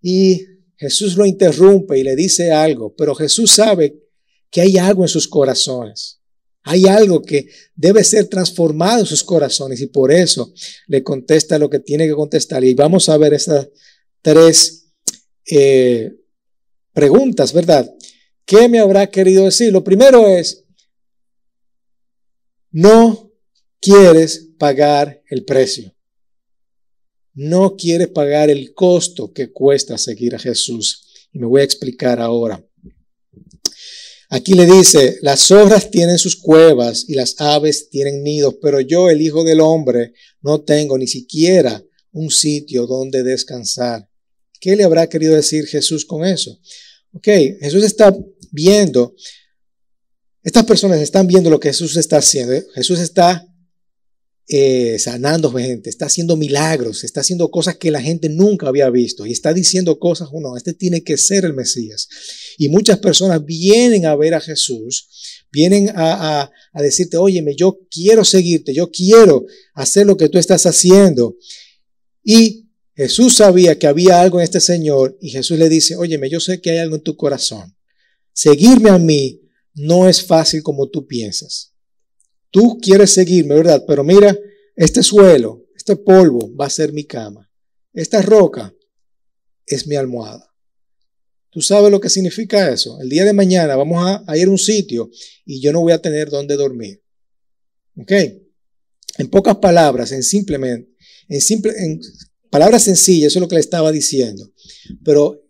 Y 0.00 0.57
Jesús 0.78 1.16
lo 1.16 1.26
interrumpe 1.26 1.98
y 1.98 2.04
le 2.04 2.14
dice 2.14 2.52
algo, 2.52 2.94
pero 2.94 3.14
Jesús 3.14 3.50
sabe 3.50 3.98
que 4.48 4.60
hay 4.60 4.78
algo 4.78 5.02
en 5.02 5.08
sus 5.08 5.26
corazones. 5.26 6.20
Hay 6.62 6.86
algo 6.86 7.20
que 7.20 7.48
debe 7.74 8.04
ser 8.04 8.28
transformado 8.28 9.00
en 9.00 9.06
sus 9.06 9.24
corazones 9.24 9.80
y 9.80 9.88
por 9.88 10.12
eso 10.12 10.52
le 10.86 11.02
contesta 11.02 11.58
lo 11.58 11.68
que 11.68 11.80
tiene 11.80 12.06
que 12.06 12.14
contestar. 12.14 12.62
Y 12.62 12.74
vamos 12.74 13.08
a 13.08 13.16
ver 13.16 13.34
esas 13.34 13.68
tres 14.22 14.92
eh, 15.50 16.12
preguntas, 16.92 17.52
¿verdad? 17.52 17.92
¿Qué 18.44 18.68
me 18.68 18.78
habrá 18.78 19.08
querido 19.08 19.46
decir? 19.46 19.72
Lo 19.72 19.82
primero 19.82 20.28
es, 20.28 20.64
no 22.70 23.32
quieres 23.80 24.50
pagar 24.58 25.22
el 25.28 25.44
precio 25.44 25.97
no 27.34 27.76
quiere 27.76 28.08
pagar 28.08 28.50
el 28.50 28.74
costo 28.74 29.32
que 29.32 29.52
cuesta 29.52 29.98
seguir 29.98 30.34
a 30.34 30.38
Jesús. 30.38 31.28
Y 31.32 31.38
me 31.38 31.46
voy 31.46 31.60
a 31.60 31.64
explicar 31.64 32.20
ahora. 32.20 32.64
Aquí 34.30 34.52
le 34.52 34.66
dice, 34.66 35.18
las 35.22 35.46
zorras 35.46 35.90
tienen 35.90 36.18
sus 36.18 36.36
cuevas 36.36 37.06
y 37.08 37.14
las 37.14 37.40
aves 37.40 37.88
tienen 37.88 38.22
nidos, 38.22 38.56
pero 38.60 38.80
yo, 38.80 39.08
el 39.08 39.22
Hijo 39.22 39.42
del 39.42 39.60
Hombre, 39.60 40.12
no 40.42 40.60
tengo 40.60 40.98
ni 40.98 41.06
siquiera 41.06 41.82
un 42.12 42.30
sitio 42.30 42.86
donde 42.86 43.22
descansar. 43.22 44.06
¿Qué 44.60 44.76
le 44.76 44.84
habrá 44.84 45.08
querido 45.08 45.34
decir 45.34 45.66
Jesús 45.66 46.04
con 46.04 46.26
eso? 46.26 46.58
Ok, 47.12 47.26
Jesús 47.60 47.84
está 47.84 48.14
viendo, 48.50 49.14
estas 50.42 50.64
personas 50.64 51.00
están 51.00 51.26
viendo 51.26 51.48
lo 51.48 51.60
que 51.60 51.68
Jesús 51.68 51.96
está 51.96 52.18
haciendo. 52.18 52.54
Jesús 52.74 53.00
está 53.00 53.46
eh, 54.50 54.98
sanando 54.98 55.52
gente, 55.52 55.90
está 55.90 56.06
haciendo 56.06 56.34
milagros, 56.36 57.04
está 57.04 57.20
haciendo 57.20 57.50
cosas 57.50 57.76
que 57.76 57.90
la 57.90 58.00
gente 58.00 58.30
nunca 58.30 58.68
había 58.68 58.88
visto 58.88 59.26
y 59.26 59.32
está 59.32 59.52
diciendo 59.52 59.98
cosas, 59.98 60.30
no, 60.32 60.56
este 60.56 60.72
tiene 60.72 61.02
que 61.02 61.18
ser 61.18 61.44
el 61.44 61.52
Mesías. 61.52 62.08
Y 62.56 62.70
muchas 62.70 62.98
personas 62.98 63.44
vienen 63.44 64.06
a 64.06 64.16
ver 64.16 64.32
a 64.32 64.40
Jesús, 64.40 65.44
vienen 65.52 65.90
a, 65.94 66.50
a 66.72 66.82
decirte, 66.82 67.18
óyeme, 67.18 67.54
yo 67.54 67.78
quiero 67.90 68.24
seguirte, 68.24 68.72
yo 68.72 68.90
quiero 68.90 69.44
hacer 69.74 70.06
lo 70.06 70.16
que 70.16 70.30
tú 70.30 70.38
estás 70.38 70.64
haciendo. 70.64 71.36
Y 72.24 72.68
Jesús 72.96 73.36
sabía 73.36 73.78
que 73.78 73.86
había 73.86 74.20
algo 74.20 74.40
en 74.40 74.44
este 74.44 74.60
Señor 74.60 75.16
y 75.20 75.30
Jesús 75.30 75.58
le 75.58 75.68
dice, 75.68 75.94
óyeme, 75.94 76.30
yo 76.30 76.40
sé 76.40 76.60
que 76.60 76.70
hay 76.70 76.78
algo 76.78 76.96
en 76.96 77.02
tu 77.02 77.16
corazón. 77.16 77.76
Seguirme 78.32 78.88
a 78.88 78.98
mí 78.98 79.42
no 79.74 80.08
es 80.08 80.24
fácil 80.24 80.62
como 80.62 80.88
tú 80.88 81.06
piensas. 81.06 81.67
Tú 82.50 82.78
quieres 82.80 83.12
seguirme, 83.12 83.54
¿verdad? 83.54 83.84
Pero 83.86 84.04
mira, 84.04 84.36
este 84.74 85.02
suelo, 85.02 85.66
este 85.76 85.96
polvo 85.96 86.54
va 86.56 86.66
a 86.66 86.70
ser 86.70 86.92
mi 86.92 87.04
cama. 87.04 87.50
Esta 87.92 88.22
roca 88.22 88.74
es 89.66 89.86
mi 89.86 89.96
almohada. 89.96 90.48
¿Tú 91.50 91.62
sabes 91.62 91.90
lo 91.90 92.00
que 92.00 92.10
significa 92.10 92.70
eso? 92.70 93.00
El 93.00 93.08
día 93.08 93.24
de 93.24 93.32
mañana 93.32 93.74
vamos 93.74 94.22
a, 94.26 94.36
ir 94.36 94.46
a 94.46 94.50
un 94.50 94.58
sitio 94.58 95.10
y 95.44 95.60
yo 95.60 95.72
no 95.72 95.80
voy 95.80 95.92
a 95.92 96.00
tener 96.00 96.30
dónde 96.30 96.56
dormir. 96.56 97.02
¿Ok? 97.96 98.12
En 99.18 99.28
pocas 99.30 99.56
palabras, 99.56 100.12
en 100.12 100.22
simplemente, 100.22 100.94
en 101.28 101.40
simple, 101.40 101.72
en 101.76 102.00
palabras 102.50 102.84
sencillas, 102.84 103.32
eso 103.32 103.38
es 103.38 103.40
lo 103.40 103.48
que 103.48 103.56
le 103.56 103.60
estaba 103.60 103.90
diciendo. 103.90 104.52
Pero 105.02 105.42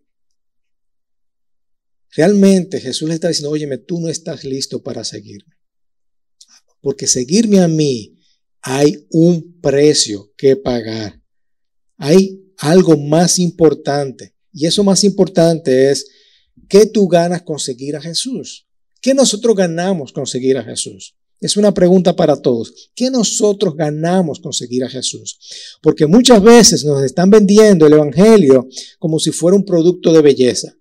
realmente 2.12 2.81
Jesús 2.81 3.09
le 3.09 3.14
está 3.14 3.28
diciendo, 3.28 3.50
óyeme, 3.50 3.78
tú 3.78 4.00
no 4.00 4.09
estás 4.09 4.45
listo 4.45 4.83
para 4.83 5.05
seguirme. 5.05 5.58
Porque 6.81 7.07
seguirme 7.07 7.61
a 7.61 7.69
mí 7.69 8.19
hay 8.61 9.07
un 9.11 9.61
precio 9.61 10.33
que 10.37 10.57
pagar. 10.57 11.23
Hay 11.97 12.41
algo 12.59 12.97
más 12.97 13.39
importante. 13.39 14.35
Y 14.53 14.67
eso 14.67 14.85
más 14.85 15.05
importante 15.05 15.91
es, 15.91 16.07
¿qué 16.69 16.87
tú 16.87 17.09
ganas 17.09 17.43
conseguir 17.43 17.97
a 17.97 18.01
Jesús? 18.01 18.67
¿Qué 19.01 19.15
nosotros 19.15 19.55
ganamos 19.55 20.13
conseguir 20.13 20.59
a 20.59 20.65
Jesús? 20.65 21.15
Es 21.41 21.57
una 21.57 21.73
pregunta 21.73 22.17
para 22.17 22.37
todos. 22.41 22.91
¿Qué 22.97 23.11
nosotros 23.11 23.77
ganamos 23.77 24.41
conseguir 24.41 24.83
a 24.83 24.89
Jesús? 24.89 25.39
Porque 25.81 26.07
muchas 26.07 26.43
veces 26.43 26.85
nos 26.85 27.05
están 27.05 27.31
vendiendo 27.31 27.87
el 27.87 27.93
Evangelio 27.93 28.69
como 28.99 29.21
si 29.21 29.31
fuera 29.31 29.57
un 29.57 29.65
producto 29.65 30.13
de 30.13 30.21
belleza. 30.21 30.75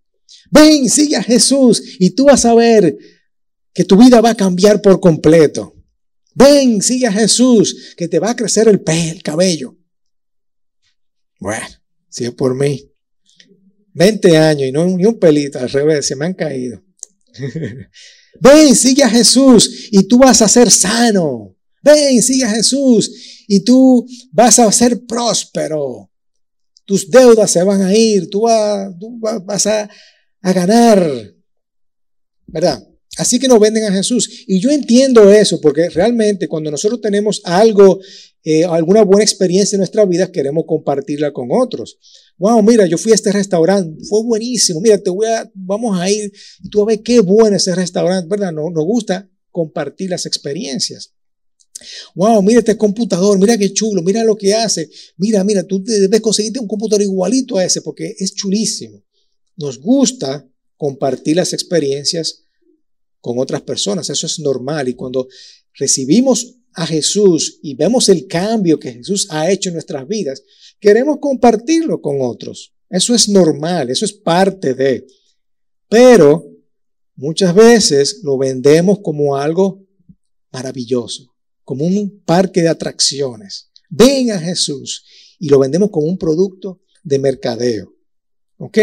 Ven, 0.50 0.90
sigue 0.90 1.16
a 1.16 1.24
Jesús 1.24 1.84
y 2.00 2.12
tú 2.12 2.26
vas 2.26 2.46
a 2.46 2.56
ver 2.56 2.98
que 3.74 3.84
tu 3.84 3.98
vida 3.98 4.20
va 4.22 4.32
a 4.32 4.36
cambiar 4.36 4.82
por 4.82 5.00
completo. 5.00 5.77
Ven, 6.38 6.84
sigue 6.84 7.08
a 7.08 7.12
Jesús, 7.12 7.96
que 7.98 8.08
te 8.08 8.20
va 8.20 8.30
a 8.30 8.36
crecer 8.36 8.68
el 8.68 8.84
el 8.86 9.24
cabello. 9.24 9.76
Bueno, 11.40 11.66
si 12.10 12.26
es 12.26 12.32
por 12.32 12.54
mí. 12.54 12.92
20 13.94 14.38
años 14.38 14.68
y 14.68 14.72
no 14.72 14.86
ni 14.86 15.04
un 15.04 15.18
pelito, 15.18 15.58
al 15.58 15.68
revés, 15.68 16.06
se 16.06 16.16
me 16.16 16.28
han 16.28 16.36
caído. 16.36 16.84
Ven, 18.40 18.76
sigue 18.76 19.04
a 19.04 19.10
Jesús 19.10 19.90
y 19.92 20.08
tú 20.08 20.20
vas 20.20 20.44
a 20.44 20.48
ser 20.48 20.70
sano. 20.70 21.56
Ven, 21.82 22.22
sigue 22.22 22.44
a 22.44 22.52
Jesús 22.52 23.12
y 23.48 23.62
tú 23.62 24.08
vas 24.32 24.60
a 24.60 24.72
ser 24.72 25.08
próspero. 25.08 26.12
Tus 26.86 27.10
deudas 27.10 27.50
se 27.50 27.64
van 27.64 27.82
a 27.82 27.96
ir, 27.96 28.30
tú, 28.30 28.44
vas 28.44 29.66
a, 29.66 29.90
a 30.42 30.54
ganar. 30.54 31.34
¿Verdad? 32.46 32.88
Así 33.18 33.40
que 33.40 33.48
nos 33.48 33.60
venden 33.60 33.84
a 33.86 33.92
Jesús. 33.92 34.46
Y 34.48 34.60
yo 34.60 34.70
entiendo 34.70 35.32
eso, 35.32 35.60
porque 35.60 35.90
realmente 35.90 36.48
cuando 36.48 36.70
nosotros 36.70 37.02
tenemos 37.02 37.42
algo, 37.44 38.00
eh, 38.44 38.64
alguna 38.64 39.04
buena 39.04 39.24
experiencia 39.24 39.76
en 39.76 39.80
nuestra 39.80 40.06
vida, 40.06 40.32
queremos 40.32 40.66
compartirla 40.68 41.34
con 41.34 41.50
otros. 41.52 41.98
Wow, 42.38 42.62
mira, 42.62 42.86
yo 42.86 42.98
fui 42.98 43.12
a 43.12 43.16
este 43.16 43.32
restaurante, 43.32 44.04
fue 44.06 44.24
buenísimo. 44.24 44.80
Mira, 44.82 44.98
te 45.00 45.10
voy 45.10 45.28
a, 45.28 45.50
vamos 45.56 46.00
a 46.00 46.10
ir 46.10 46.32
y 46.62 46.70
tú 46.70 46.82
a 46.82 46.86
ver 46.86 47.02
qué 47.02 47.20
bueno 47.20 47.58
ese 47.58 47.74
restaurante, 47.74 48.28
¿verdad? 48.30 48.52
Nos, 48.52 48.72
nos 48.72 48.86
gusta 48.86 49.30
compartir 49.50 50.12
las 50.12 50.26
experiencias. 50.26 51.14
Wow, 52.16 52.42
mira 52.42 52.60
este 52.60 52.78
computador, 52.78 53.38
mira 53.40 53.58
qué 53.58 53.72
chulo, 53.72 54.02
mira 54.02 54.24
lo 54.24 54.36
que 54.36 54.54
hace. 54.54 54.90
Mira, 55.18 55.44
mira, 55.44 55.64
tú 55.64 55.84
debes 55.84 56.22
conseguirte 56.22 56.60
un 56.60 56.68
computador 56.68 57.02
igualito 57.02 57.58
a 57.58 57.66
ese 57.66 57.82
porque 57.82 58.16
es 58.18 58.34
chulísimo. 58.34 59.04
Nos 59.56 59.80
gusta 59.80 60.48
compartir 60.76 61.36
las 61.36 61.54
experiencias 61.54 62.47
con 63.20 63.40
otras 63.40 63.62
personas. 63.62 64.10
Eso 64.10 64.26
es 64.28 64.40
normal. 64.40 64.88
Y 64.90 64.94
cuando 64.94 65.28
recibimos 65.74 66.56
a 66.74 66.86
Jesús 66.86 67.60
y 67.64 67.76
vemos 67.76 68.10
el 68.10 68.28
cambio 68.28 68.80
que 68.80 68.94
Jesús 68.94 69.28
ha 69.32 69.52
hecho 69.52 69.70
en 69.70 69.74
nuestras 69.74 70.08
vidas, 70.08 70.44
queremos 70.80 71.18
compartirlo 71.20 72.02
con 72.02 72.22
otros. 72.22 72.74
Eso 72.90 73.14
es 73.14 73.28
normal, 73.28 73.90
eso 73.90 74.06
es 74.06 74.14
parte 74.14 74.74
de. 74.74 75.06
Pero 75.90 76.46
muchas 77.16 77.54
veces 77.54 78.22
lo 78.24 78.38
vendemos 78.38 79.00
como 79.00 79.36
algo 79.36 79.86
maravilloso, 80.52 81.34
como 81.64 81.86
un 81.86 82.22
parque 82.24 82.62
de 82.62 82.70
atracciones. 82.70 83.72
Ven 83.90 84.32
a 84.32 84.40
Jesús 84.40 85.04
y 85.40 85.50
lo 85.50 85.60
vendemos 85.60 85.90
como 85.90 86.08
un 86.08 86.18
producto 86.18 86.82
de 87.04 87.20
mercadeo. 87.20 87.94
¿Ok? 88.58 88.78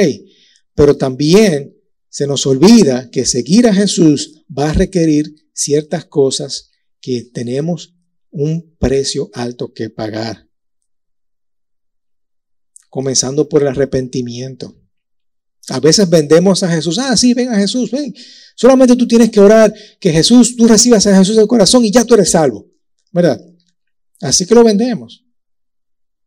Pero 0.74 0.96
también 0.96 1.74
se 2.14 2.28
nos 2.28 2.46
olvida 2.46 3.10
que 3.10 3.26
seguir 3.26 3.66
a 3.66 3.74
Jesús 3.74 4.44
va 4.48 4.70
a 4.70 4.72
requerir 4.72 5.34
ciertas 5.52 6.04
cosas 6.04 6.70
que 7.00 7.24
tenemos 7.24 7.96
un 8.30 8.76
precio 8.78 9.30
alto 9.32 9.72
que 9.74 9.90
pagar. 9.90 10.48
Comenzando 12.88 13.48
por 13.48 13.62
el 13.62 13.66
arrepentimiento. 13.66 14.80
A 15.70 15.80
veces 15.80 16.08
vendemos 16.08 16.62
a 16.62 16.68
Jesús, 16.70 16.98
ah, 16.98 17.16
sí, 17.16 17.34
ven 17.34 17.48
a 17.48 17.56
Jesús, 17.56 17.90
ven. 17.90 18.14
Solamente 18.54 18.94
tú 18.94 19.08
tienes 19.08 19.30
que 19.30 19.40
orar 19.40 19.74
que 19.98 20.12
Jesús, 20.12 20.54
tú 20.54 20.68
recibas 20.68 21.04
a 21.08 21.18
Jesús 21.18 21.34
en 21.34 21.42
el 21.42 21.48
corazón 21.48 21.84
y 21.84 21.90
ya 21.90 22.04
tú 22.04 22.14
eres 22.14 22.30
salvo. 22.30 22.70
¿Verdad? 23.10 23.44
Así 24.20 24.46
que 24.46 24.54
lo 24.54 24.62
vendemos. 24.62 25.24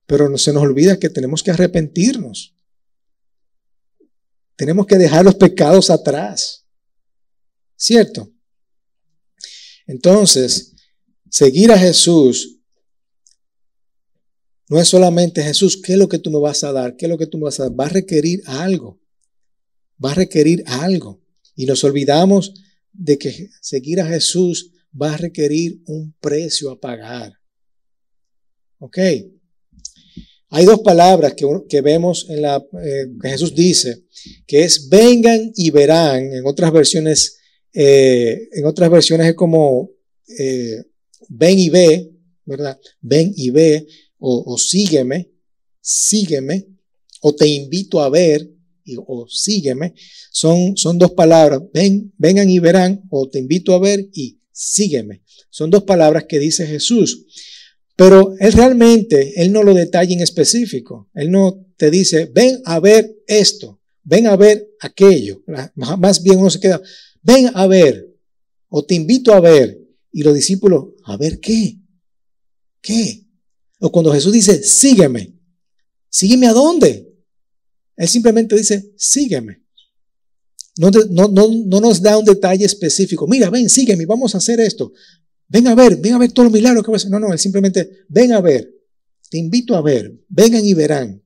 Pero 0.05 0.37
se 0.37 0.51
nos 0.51 0.63
olvida 0.63 0.99
que 0.99 1.09
tenemos 1.09 1.43
que 1.43 1.51
arrepentirnos. 1.51 2.56
Tenemos 4.57 4.85
que 4.87 4.97
dejar 4.97 5.23
los 5.23 5.35
pecados 5.35 5.89
atrás. 5.89 6.65
¿Cierto? 7.77 8.33
Entonces, 9.85 10.73
seguir 11.29 11.71
a 11.71 11.77
Jesús 11.77 12.57
no 14.69 14.81
es 14.81 14.89
solamente 14.89 15.41
Jesús, 15.41 15.81
¿qué 15.81 15.93
es 15.93 15.99
lo 15.99 16.09
que 16.09 16.19
tú 16.19 16.29
me 16.29 16.39
vas 16.39 16.63
a 16.65 16.73
dar? 16.73 16.97
¿Qué 16.97 17.05
es 17.05 17.09
lo 17.09 17.17
que 17.17 17.27
tú 17.27 17.37
me 17.37 17.45
vas 17.45 17.59
a 17.59 17.63
dar? 17.63 17.79
Va 17.79 17.85
a 17.85 17.89
requerir 17.89 18.41
algo. 18.47 18.99
Va 20.03 20.11
a 20.11 20.15
requerir 20.15 20.63
algo. 20.65 21.23
Y 21.55 21.65
nos 21.65 21.83
olvidamos 21.85 22.53
de 22.91 23.17
que 23.17 23.49
seguir 23.61 24.01
a 24.01 24.07
Jesús 24.07 24.71
va 24.99 25.13
a 25.13 25.17
requerir 25.17 25.81
un 25.85 26.13
precio 26.19 26.71
a 26.71 26.79
pagar. 26.79 27.33
¿Ok? 28.79 28.97
Hay 30.49 30.65
dos 30.65 30.79
palabras 30.79 31.33
que, 31.33 31.81
vemos 31.81 32.25
en 32.29 32.41
la 32.41 32.55
eh, 32.57 33.05
que 33.21 33.29
Jesús 33.29 33.53
dice, 33.53 34.03
que 34.45 34.63
es 34.63 34.87
vengan 34.87 35.51
y 35.55 35.71
verán. 35.71 36.33
En 36.33 36.45
otras 36.45 36.71
versiones, 36.71 37.37
eh, 37.73 38.47
en 38.53 38.65
otras 38.65 38.89
versiones 38.89 39.27
es 39.27 39.35
como 39.35 39.91
eh, 40.39 40.83
ven 41.27 41.59
y 41.59 41.69
ve, 41.69 42.11
¿verdad? 42.45 42.79
Ven 43.01 43.33
y 43.35 43.49
ve, 43.49 43.87
o, 44.19 44.57
sígueme, 44.57 45.29
sígueme, 45.81 46.65
o 47.21 47.35
te 47.35 47.47
invito 47.47 48.01
a 48.01 48.09
ver, 48.09 48.49
o 49.05 49.27
sígueme. 49.29 49.93
Son, 50.31 50.77
son 50.77 50.97
dos 50.97 51.11
palabras, 51.11 51.61
ven, 51.73 52.13
vengan 52.17 52.49
y 52.49 52.59
verán, 52.59 53.03
o 53.09 53.29
te 53.29 53.39
invito 53.39 53.73
a 53.73 53.79
ver 53.79 54.07
y 54.13 54.39
sígueme. 54.51 55.23
Son 55.49 55.69
dos 55.69 55.83
palabras 55.83 56.25
que 56.27 56.39
dice 56.39 56.65
Jesús. 56.65 57.25
Pero 57.97 58.35
él 58.39 58.53
realmente, 58.53 59.41
él 59.41 59.51
no 59.51 59.63
lo 59.63 59.73
detalla 59.73 60.13
en 60.13 60.21
específico. 60.21 61.09
Él 61.15 61.31
no 61.31 61.65
te 61.77 61.89
dice, 61.89 62.31
ven 62.33 62.61
a 62.63 62.79
ver 62.79 63.23
esto, 63.25 63.81
ven 64.03 64.27
a 64.27 64.37
ver 64.37 64.69
aquello. 64.79 65.43
Más 65.75 66.21
bien 66.21 66.37
uno 66.37 66.51
se 66.51 66.59
queda, 66.59 66.79
ven 67.23 67.49
a 67.55 67.65
ver, 67.65 68.15
o 68.69 68.85
te 68.85 68.93
invito 68.93 69.33
a 69.33 69.39
ver. 69.39 69.81
Y 70.11 70.21
los 70.21 70.35
discípulos, 70.35 70.89
¿a 71.05 71.17
ver 71.17 71.39
qué? 71.39 71.79
¿Qué? 72.81 73.25
O 73.79 73.91
cuando 73.91 74.13
Jesús 74.13 74.31
dice, 74.31 74.61
sígueme, 74.61 75.33
sígueme 76.07 76.47
a 76.47 76.53
dónde? 76.53 77.11
Él 77.95 78.07
simplemente 78.07 78.55
dice, 78.55 78.93
sígueme. 78.95 79.63
No, 80.77 80.91
no, 80.91 81.27
no, 81.27 81.47
no, 81.65 81.81
nos 81.81 81.99
da 81.99 82.15
un 82.15 82.25
detalle 82.25 82.63
específico. 82.63 83.27
Mira, 83.27 83.49
ven, 83.49 83.67
sígueme, 83.67 84.05
vamos 84.05 84.35
a 84.35 84.37
hacer 84.37 84.59
esto. 84.59 84.93
Ven 85.47 85.67
a 85.67 85.75
ver, 85.75 85.97
ven 85.97 86.13
a 86.13 86.17
ver 86.17 86.31
todos 86.31 86.47
los 86.47 86.53
milagros 86.53 86.83
que 86.83 86.91
va 86.91 86.95
a 86.95 86.97
hacer. 86.97 87.11
No, 87.11 87.19
no, 87.19 87.31
él 87.31 87.39
simplemente, 87.39 88.05
ven 88.09 88.33
a 88.33 88.41
ver. 88.41 88.69
Te 89.29 89.37
invito 89.37 89.75
a 89.75 89.81
ver. 89.81 90.13
Vengan 90.27 90.65
y 90.65 90.73
verán. 90.73 91.23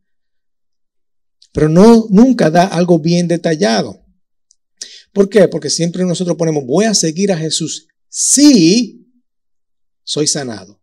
Pero 1.52 1.70
no, 1.70 2.08
nunca 2.10 2.50
da 2.50 2.66
algo 2.66 3.00
bien 3.00 3.28
detallado. 3.28 4.06
¿Por 5.14 5.30
qué? 5.30 5.48
Porque 5.48 5.70
siempre 5.70 6.06
nosotros 6.06 6.38
ponemos, 6.38 6.66
voy 6.66 6.86
a 6.86 6.94
seguir 6.94 7.32
a 7.32 7.38
Jesús 7.38 7.88
si 8.08 9.08
soy 10.04 10.28
sanado. 10.28 10.82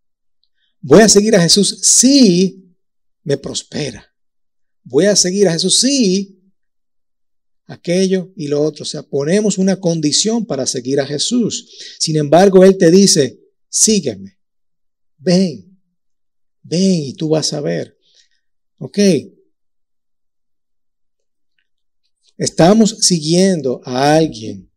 Voy 0.80 1.00
a 1.00 1.08
seguir 1.08 1.34
a 1.36 1.40
Jesús 1.40 1.80
si 1.82 2.76
me 3.22 3.36
prospera. 3.36 4.06
Voy 4.84 5.06
a 5.06 5.16
seguir 5.16 5.48
a 5.48 5.52
Jesús 5.52 5.80
si 5.80 6.37
aquello 7.68 8.32
y 8.34 8.48
lo 8.48 8.60
otro. 8.60 8.82
O 8.82 8.86
sea, 8.86 9.02
ponemos 9.02 9.58
una 9.58 9.78
condición 9.78 10.44
para 10.44 10.66
seguir 10.66 10.98
a 10.98 11.06
Jesús. 11.06 11.96
Sin 12.00 12.16
embargo, 12.16 12.64
Él 12.64 12.76
te 12.76 12.90
dice, 12.90 13.38
sígueme, 13.68 14.38
ven, 15.18 15.78
ven 16.62 16.94
y 17.04 17.14
tú 17.14 17.28
vas 17.28 17.52
a 17.52 17.60
ver. 17.60 17.96
Ok. 18.78 18.98
Estamos 22.36 22.90
siguiendo 23.00 23.80
a 23.84 24.16
alguien 24.16 24.70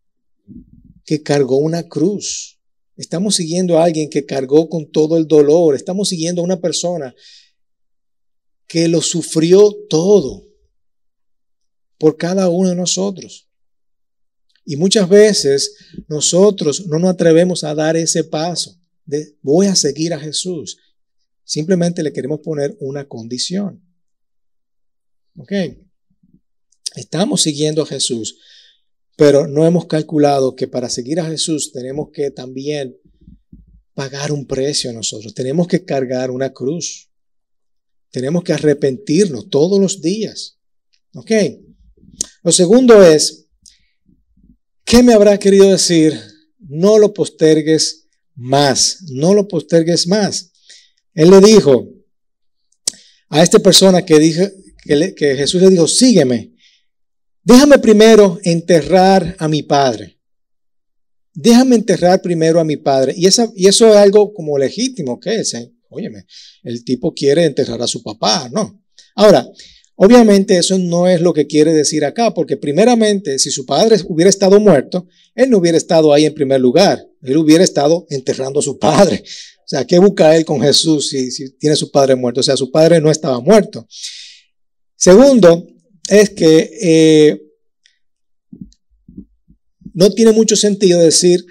que 1.05 1.23
cargó 1.23 1.57
una 1.57 1.87
cruz. 1.87 2.59
Estamos 2.97 3.35
siguiendo 3.35 3.79
a 3.79 3.85
alguien 3.85 4.09
que 4.09 4.25
cargó 4.25 4.69
con 4.69 4.91
todo 4.91 5.17
el 5.17 5.27
dolor. 5.27 5.75
Estamos 5.75 6.09
siguiendo 6.09 6.41
a 6.41 6.45
una 6.45 6.59
persona 6.59 7.15
que 8.67 8.87
lo 8.87 9.01
sufrió 9.01 9.73
todo 9.89 10.50
por 12.01 12.17
cada 12.17 12.49
uno 12.49 12.69
de 12.69 12.75
nosotros. 12.75 13.47
Y 14.65 14.75
muchas 14.75 15.07
veces 15.07 15.75
nosotros 16.07 16.87
no 16.87 16.97
nos 16.97 17.11
atrevemos 17.11 17.63
a 17.63 17.75
dar 17.75 17.95
ese 17.95 18.23
paso 18.23 18.75
de 19.05 19.37
voy 19.43 19.67
a 19.67 19.75
seguir 19.75 20.11
a 20.15 20.19
Jesús. 20.19 20.79
Simplemente 21.43 22.01
le 22.01 22.11
queremos 22.11 22.39
poner 22.39 22.75
una 22.79 23.07
condición. 23.07 23.85
¿Ok? 25.35 25.51
Estamos 26.95 27.43
siguiendo 27.43 27.83
a 27.83 27.85
Jesús, 27.85 28.39
pero 29.15 29.45
no 29.45 29.67
hemos 29.67 29.85
calculado 29.85 30.55
que 30.55 30.67
para 30.67 30.89
seguir 30.89 31.19
a 31.19 31.25
Jesús 31.25 31.71
tenemos 31.71 32.09
que 32.11 32.31
también 32.31 32.97
pagar 33.93 34.31
un 34.31 34.47
precio 34.47 34.91
nosotros. 34.91 35.35
Tenemos 35.35 35.67
que 35.67 35.85
cargar 35.85 36.31
una 36.31 36.51
cruz. 36.51 37.11
Tenemos 38.09 38.43
que 38.43 38.53
arrepentirnos 38.53 39.51
todos 39.51 39.79
los 39.79 40.01
días. 40.01 40.57
¿Ok? 41.13 41.31
Lo 42.43 42.51
segundo 42.51 43.03
es, 43.03 43.47
¿qué 44.83 45.03
me 45.03 45.13
habrá 45.13 45.37
querido 45.37 45.69
decir? 45.69 46.19
No 46.59 46.97
lo 46.97 47.13
postergues 47.13 48.07
más, 48.35 49.03
no 49.09 49.33
lo 49.33 49.47
postergues 49.47 50.07
más. 50.07 50.51
Él 51.13 51.29
le 51.29 51.39
dijo 51.39 51.87
a 53.29 53.43
esta 53.43 53.59
persona 53.59 54.03
que, 54.03 54.17
dijo, 54.19 54.43
que, 54.83 55.13
que 55.15 55.35
Jesús 55.35 55.61
le 55.61 55.69
dijo, 55.69 55.87
sígueme, 55.87 56.53
déjame 57.43 57.77
primero 57.77 58.39
enterrar 58.43 59.35
a 59.39 59.47
mi 59.47 59.63
padre. 59.63 60.19
Déjame 61.33 61.75
enterrar 61.75 62.21
primero 62.21 62.59
a 62.59 62.65
mi 62.65 62.77
padre. 62.77 63.13
Y, 63.15 63.25
y 63.25 63.67
eso 63.67 63.89
es 63.89 63.95
algo 63.95 64.33
como 64.33 64.57
legítimo, 64.57 65.19
¿qué 65.19 65.35
es? 65.35 65.55
Óyeme, 65.89 66.25
el 66.63 66.83
tipo 66.83 67.13
quiere 67.13 67.45
enterrar 67.45 67.81
a 67.81 67.87
su 67.87 68.01
papá, 68.01 68.49
¿no? 68.51 68.83
Ahora, 69.15 69.47
obviamente 69.95 70.57
eso 70.57 70.77
no 70.77 71.07
es 71.07 71.21
lo 71.21 71.33
que 71.33 71.47
quiere 71.47 71.73
decir 71.73 72.05
acá, 72.05 72.33
porque 72.33 72.57
primeramente, 72.57 73.39
si 73.39 73.51
su 73.51 73.65
padre 73.65 73.97
hubiera 74.07 74.29
estado 74.29 74.59
muerto, 74.59 75.07
él 75.35 75.49
no 75.49 75.57
hubiera 75.57 75.77
estado 75.77 76.13
ahí 76.13 76.25
en 76.25 76.33
primer 76.33 76.59
lugar, 76.59 77.07
él 77.21 77.37
hubiera 77.37 77.63
estado 77.63 78.05
enterrando 78.09 78.59
a 78.59 78.63
su 78.63 78.77
padre. 78.79 79.23
O 79.59 79.67
sea, 79.67 79.85
¿qué 79.85 79.99
busca 79.99 80.35
él 80.35 80.43
con 80.43 80.59
Jesús 80.61 81.09
si, 81.09 81.57
tiene 81.57 81.75
su 81.75 81.91
padre 81.91 82.15
muerto? 82.15 82.41
O 82.41 82.43
sea, 82.43 82.57
su 82.57 82.71
padre 82.71 82.99
no 82.99 83.09
estaba 83.09 83.39
muerto. 83.39 83.87
Segundo, 84.97 85.65
es 86.09 86.29
que 86.31 86.69
eh, 86.81 87.41
no 89.93 90.11
tiene 90.11 90.31
mucho 90.31 90.55
sentido 90.55 90.99
decir 90.99 91.45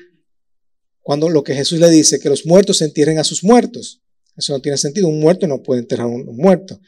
cuando 1.00 1.28
lo 1.28 1.42
que 1.42 1.54
Jesús 1.54 1.78
le 1.78 1.90
dice, 1.90 2.20
que 2.20 2.28
los 2.28 2.47
muertos 2.47 2.78
se 2.78 2.85
entierren 2.85 3.18
a 3.18 3.25
sus 3.25 3.42
muertos. 3.42 4.02
Eso 4.37 4.52
no 4.52 4.61
tiene 4.61 4.78
sentido. 4.78 5.09
Un 5.09 5.20
muerto 5.20 5.47
no 5.47 5.62
puede 5.62 5.80
enterrar 5.80 6.06
a 6.06 6.11
un 6.11 6.37
muerto. 6.37 6.80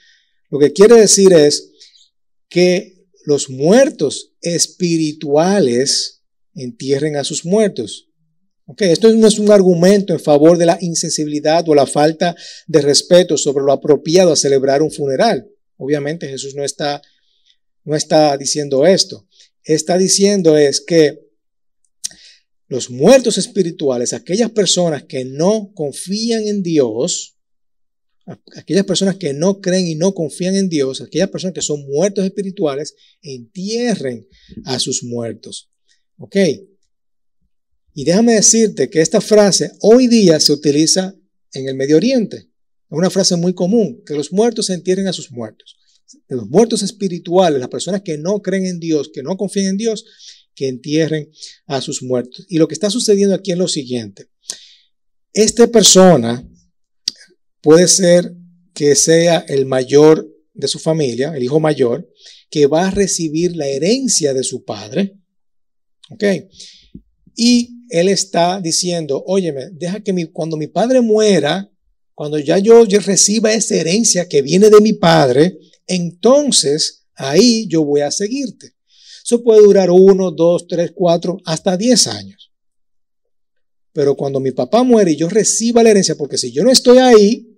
Lo 0.52 0.58
que 0.58 0.74
quiere 0.74 0.96
decir 0.96 1.32
es 1.32 1.72
que 2.50 3.06
los 3.24 3.48
muertos 3.48 4.34
espirituales 4.42 6.20
entierren 6.54 7.16
a 7.16 7.24
sus 7.24 7.46
muertos. 7.46 8.10
Okay, 8.66 8.90
esto 8.90 9.10
no 9.14 9.26
es 9.26 9.38
un 9.38 9.50
argumento 9.50 10.12
en 10.12 10.20
favor 10.20 10.58
de 10.58 10.66
la 10.66 10.76
insensibilidad 10.82 11.66
o 11.70 11.74
la 11.74 11.86
falta 11.86 12.36
de 12.66 12.82
respeto 12.82 13.38
sobre 13.38 13.64
lo 13.64 13.72
apropiado 13.72 14.30
a 14.30 14.36
celebrar 14.36 14.82
un 14.82 14.92
funeral. 14.92 15.48
Obviamente 15.78 16.28
Jesús 16.28 16.54
no 16.54 16.64
está, 16.64 17.00
no 17.84 17.96
está 17.96 18.36
diciendo 18.36 18.84
esto. 18.84 19.26
Está 19.64 19.96
diciendo 19.96 20.58
es 20.58 20.82
que 20.82 21.30
los 22.68 22.90
muertos 22.90 23.38
espirituales, 23.38 24.12
aquellas 24.12 24.50
personas 24.50 25.04
que 25.04 25.24
no 25.24 25.72
confían 25.72 26.46
en 26.46 26.62
Dios, 26.62 27.38
aquellas 28.56 28.84
personas 28.84 29.16
que 29.16 29.32
no 29.32 29.60
creen 29.60 29.86
y 29.86 29.94
no 29.94 30.14
confían 30.14 30.54
en 30.56 30.68
Dios, 30.68 31.00
aquellas 31.00 31.30
personas 31.30 31.54
que 31.54 31.62
son 31.62 31.86
muertos 31.86 32.24
espirituales, 32.24 32.94
entierren 33.22 34.26
a 34.64 34.78
sus 34.78 35.02
muertos. 35.02 35.70
¿Ok? 36.16 36.36
Y 37.94 38.04
déjame 38.04 38.34
decirte 38.34 38.88
que 38.88 39.00
esta 39.00 39.20
frase 39.20 39.72
hoy 39.80 40.06
día 40.06 40.40
se 40.40 40.52
utiliza 40.52 41.14
en 41.52 41.68
el 41.68 41.74
Medio 41.74 41.96
Oriente. 41.96 42.36
Es 42.36 42.98
una 42.98 43.10
frase 43.10 43.36
muy 43.36 43.54
común, 43.54 44.02
que 44.06 44.14
los 44.14 44.32
muertos 44.32 44.66
se 44.66 44.74
entierren 44.74 45.08
a 45.08 45.12
sus 45.12 45.30
muertos. 45.30 45.76
Los 46.28 46.48
muertos 46.48 46.82
espirituales, 46.82 47.58
las 47.58 47.68
personas 47.68 48.02
que 48.02 48.18
no 48.18 48.42
creen 48.42 48.66
en 48.66 48.80
Dios, 48.80 49.10
que 49.12 49.22
no 49.22 49.36
confían 49.36 49.66
en 49.66 49.76
Dios, 49.76 50.04
que 50.54 50.68
entierren 50.68 51.30
a 51.66 51.80
sus 51.80 52.02
muertos. 52.02 52.46
Y 52.48 52.58
lo 52.58 52.68
que 52.68 52.74
está 52.74 52.90
sucediendo 52.90 53.34
aquí 53.34 53.52
es 53.52 53.58
lo 53.58 53.68
siguiente. 53.68 54.28
Esta 55.32 55.66
persona 55.66 56.46
Puede 57.62 57.88
ser 57.88 58.34
que 58.74 58.94
sea 58.94 59.38
el 59.48 59.66
mayor 59.66 60.28
de 60.52 60.68
su 60.68 60.78
familia, 60.78 61.32
el 61.34 61.42
hijo 61.42 61.60
mayor, 61.60 62.08
que 62.50 62.66
va 62.66 62.88
a 62.88 62.90
recibir 62.90 63.56
la 63.56 63.66
herencia 63.66 64.34
de 64.34 64.42
su 64.42 64.64
padre. 64.64 65.16
¿Ok? 66.10 66.24
Y 67.34 67.86
él 67.88 68.08
está 68.08 68.60
diciendo, 68.60 69.22
óyeme, 69.26 69.70
deja 69.72 70.00
que 70.00 70.12
mi, 70.12 70.26
cuando 70.26 70.56
mi 70.56 70.66
padre 70.66 71.00
muera, 71.00 71.70
cuando 72.14 72.38
ya 72.38 72.58
yo, 72.58 72.84
reciba 72.84 73.52
esa 73.52 73.76
herencia 73.76 74.28
que 74.28 74.42
viene 74.42 74.70
de 74.70 74.80
mi 74.80 74.92
padre, 74.92 75.58
entonces 75.86 77.06
ahí 77.14 77.66
yo 77.68 77.84
voy 77.84 78.00
a 78.00 78.10
seguirte. 78.10 78.74
Eso 79.24 79.42
puede 79.42 79.62
durar 79.62 79.90
uno, 79.90 80.30
dos, 80.30 80.66
tres, 80.66 80.92
cuatro, 80.94 81.38
hasta 81.44 81.76
diez 81.76 82.06
años. 82.06 82.50
Pero 83.92 84.16
cuando 84.16 84.40
mi 84.40 84.52
papá 84.52 84.82
muere 84.82 85.12
y 85.12 85.16
yo 85.16 85.28
reciba 85.28 85.82
la 85.82 85.90
herencia, 85.90 86.16
porque 86.16 86.38
si 86.38 86.50
yo 86.50 86.64
no 86.64 86.70
estoy 86.70 86.98
ahí, 86.98 87.51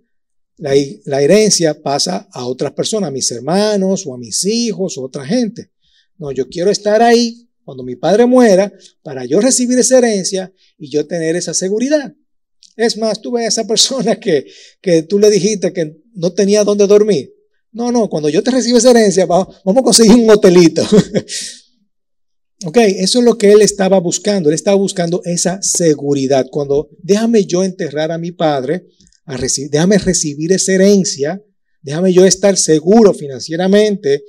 la, 0.57 1.21
herencia 1.23 1.81
pasa 1.83 2.29
a 2.33 2.47
otras 2.47 2.73
personas, 2.73 3.09
a 3.09 3.13
mis 3.13 3.31
hermanos 3.31 4.07
o 4.07 4.15
a 4.15 4.19
mis 4.19 4.45
hijos 4.45 4.97
o 4.97 5.03
a 5.03 5.07
otra 5.07 5.27
gente. 5.27 5.71
No, 6.19 6.31
yo 6.31 6.49
quiero 6.49 6.71
estar 6.71 7.03
ahí 7.03 7.49
cuando 7.65 7.83
mi 7.83 7.97
padre 7.97 8.27
muera 8.27 8.73
para 9.03 9.25
yo 9.25 9.41
recibir 9.41 9.79
esa 9.79 9.99
herencia 9.99 10.53
y 10.79 10.91
yo 10.91 11.07
tener 11.07 11.35
esa 11.37 11.55
seguridad. 11.55 12.15
Es 12.77 12.97
más, 12.97 13.21
tú 13.21 13.33
ves 13.33 13.45
a 13.45 13.49
esa 13.49 13.67
persona 13.67 14.17
que, 14.21 14.47
que 14.81 15.03
tú 15.03 15.19
le 15.19 15.31
dijiste 15.31 15.73
que 15.73 15.97
no 16.15 16.33
tenía 16.33 16.65
dónde 16.65 16.87
dormir. 16.87 17.33
No, 17.73 17.91
no, 17.91 18.09
cuando 18.09 18.29
yo 18.29 18.43
te 18.43 18.53
reciba 18.53 18.79
esa 18.79 18.91
herencia, 18.91 19.27
vamos 19.27 19.57
a 19.65 19.83
conseguir 19.83 20.15
un 20.15 20.31
hotelito. 20.31 20.83
ok, 22.67 22.77
eso 22.77 23.19
es 23.19 23.25
lo 23.25 23.37
que 23.37 23.51
él 23.51 23.63
estaba 23.63 23.99
buscando. 23.99 24.49
Él 24.49 24.55
estaba 24.55 24.77
buscando 24.77 25.21
esa 25.25 25.61
seguridad. 25.61 26.47
Cuando 26.53 26.89
déjame 27.03 27.45
yo 27.47 27.65
enterrar 27.65 28.13
a 28.13 28.19
mi 28.19 28.31
padre, 28.31 28.87
déjame 29.27 29.99
recibir 29.99 30.53
esa 30.53 30.73
herencia, 30.73 31.43
déjame 31.83 32.13
yo 32.13 32.25
estar 32.25 32.57
seguro 32.57 33.15
financieramente 33.15 34.25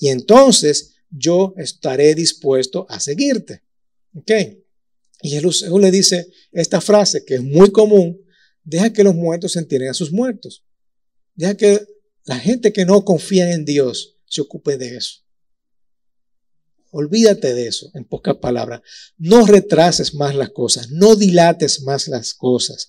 y 0.00 0.08
entonces 0.08 0.96
yo 1.10 1.54
estaré 1.56 2.14
dispuesto 2.14 2.86
a 2.88 3.00
seguirte. 3.00 3.62
¿Ok? 4.14 4.30
Y 5.22 5.30
Jesús 5.30 5.64
le 5.80 5.90
dice 5.90 6.28
esta 6.52 6.80
frase 6.80 7.24
que 7.24 7.34
es 7.34 7.42
muy 7.42 7.72
común, 7.72 8.20
deja 8.64 8.92
que 8.92 9.04
los 9.04 9.14
muertos 9.14 9.52
se 9.52 9.58
entierren 9.58 9.90
a 9.90 9.94
sus 9.94 10.12
muertos. 10.12 10.64
Deja 11.34 11.56
que 11.56 11.86
la 12.24 12.38
gente 12.38 12.72
que 12.72 12.84
no 12.84 13.04
confía 13.04 13.52
en 13.52 13.64
Dios 13.64 14.16
se 14.26 14.40
ocupe 14.40 14.76
de 14.76 14.96
eso. 14.96 15.20
Olvídate 16.90 17.54
de 17.54 17.66
eso, 17.66 17.90
en 17.94 18.04
pocas 18.04 18.36
palabras. 18.36 18.80
No 19.18 19.46
retrases 19.46 20.14
más 20.14 20.34
las 20.34 20.50
cosas, 20.50 20.90
no 20.90 21.16
dilates 21.16 21.82
más 21.82 22.08
las 22.08 22.34
cosas. 22.34 22.88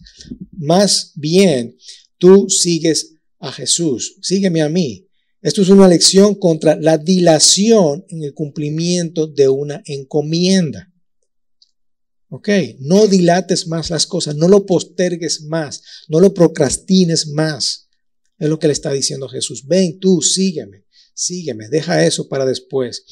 Más 0.60 1.14
bien, 1.16 1.76
tú 2.18 2.48
sigues 2.50 3.16
a 3.40 3.52
Jesús, 3.52 4.18
sígueme 4.22 4.62
a 4.62 4.70
mí. 4.70 5.08
Esto 5.42 5.62
es 5.62 5.70
una 5.70 5.88
lección 5.88 6.36
contra 6.36 6.76
la 6.76 6.98
dilación 6.98 8.06
en 8.10 8.24
el 8.24 8.34
cumplimiento 8.34 9.26
de 9.26 9.50
una 9.50 9.82
encomienda. 9.86 10.94
¿Ok? 12.30 12.50
No 12.80 13.08
dilates 13.08 13.68
más 13.68 13.90
las 13.90 14.06
cosas, 14.06 14.36
no 14.36 14.48
lo 14.48 14.66
postergues 14.66 15.42
más, 15.44 15.82
no 16.10 16.20
lo 16.20 16.34
procrastines 16.34 17.28
más. 17.28 17.88
Es 18.38 18.50
lo 18.50 18.60
que 18.60 18.68
le 18.68 18.74
está 18.74 18.92
diciendo 18.92 19.28
Jesús. 19.28 19.66
Ven 19.66 20.00
tú, 20.00 20.22
sígueme 20.22 20.86
sígueme, 21.20 21.68
deja 21.68 22.06
eso 22.06 22.28
para 22.28 22.46
después. 22.46 23.04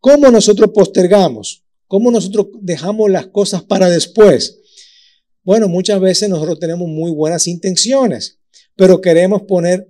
¿Cómo 0.00 0.30
nosotros 0.30 0.70
postergamos? 0.74 1.64
¿Cómo 1.86 2.10
nosotros 2.10 2.48
dejamos 2.60 3.10
las 3.10 3.28
cosas 3.28 3.62
para 3.62 3.88
después? 3.88 4.58
Bueno, 5.44 5.68
muchas 5.68 6.00
veces 6.00 6.28
nosotros 6.28 6.60
tenemos 6.60 6.88
muy 6.88 7.10
buenas 7.10 7.48
intenciones, 7.48 8.38
pero 8.76 9.00
queremos 9.00 9.42
poner 9.42 9.88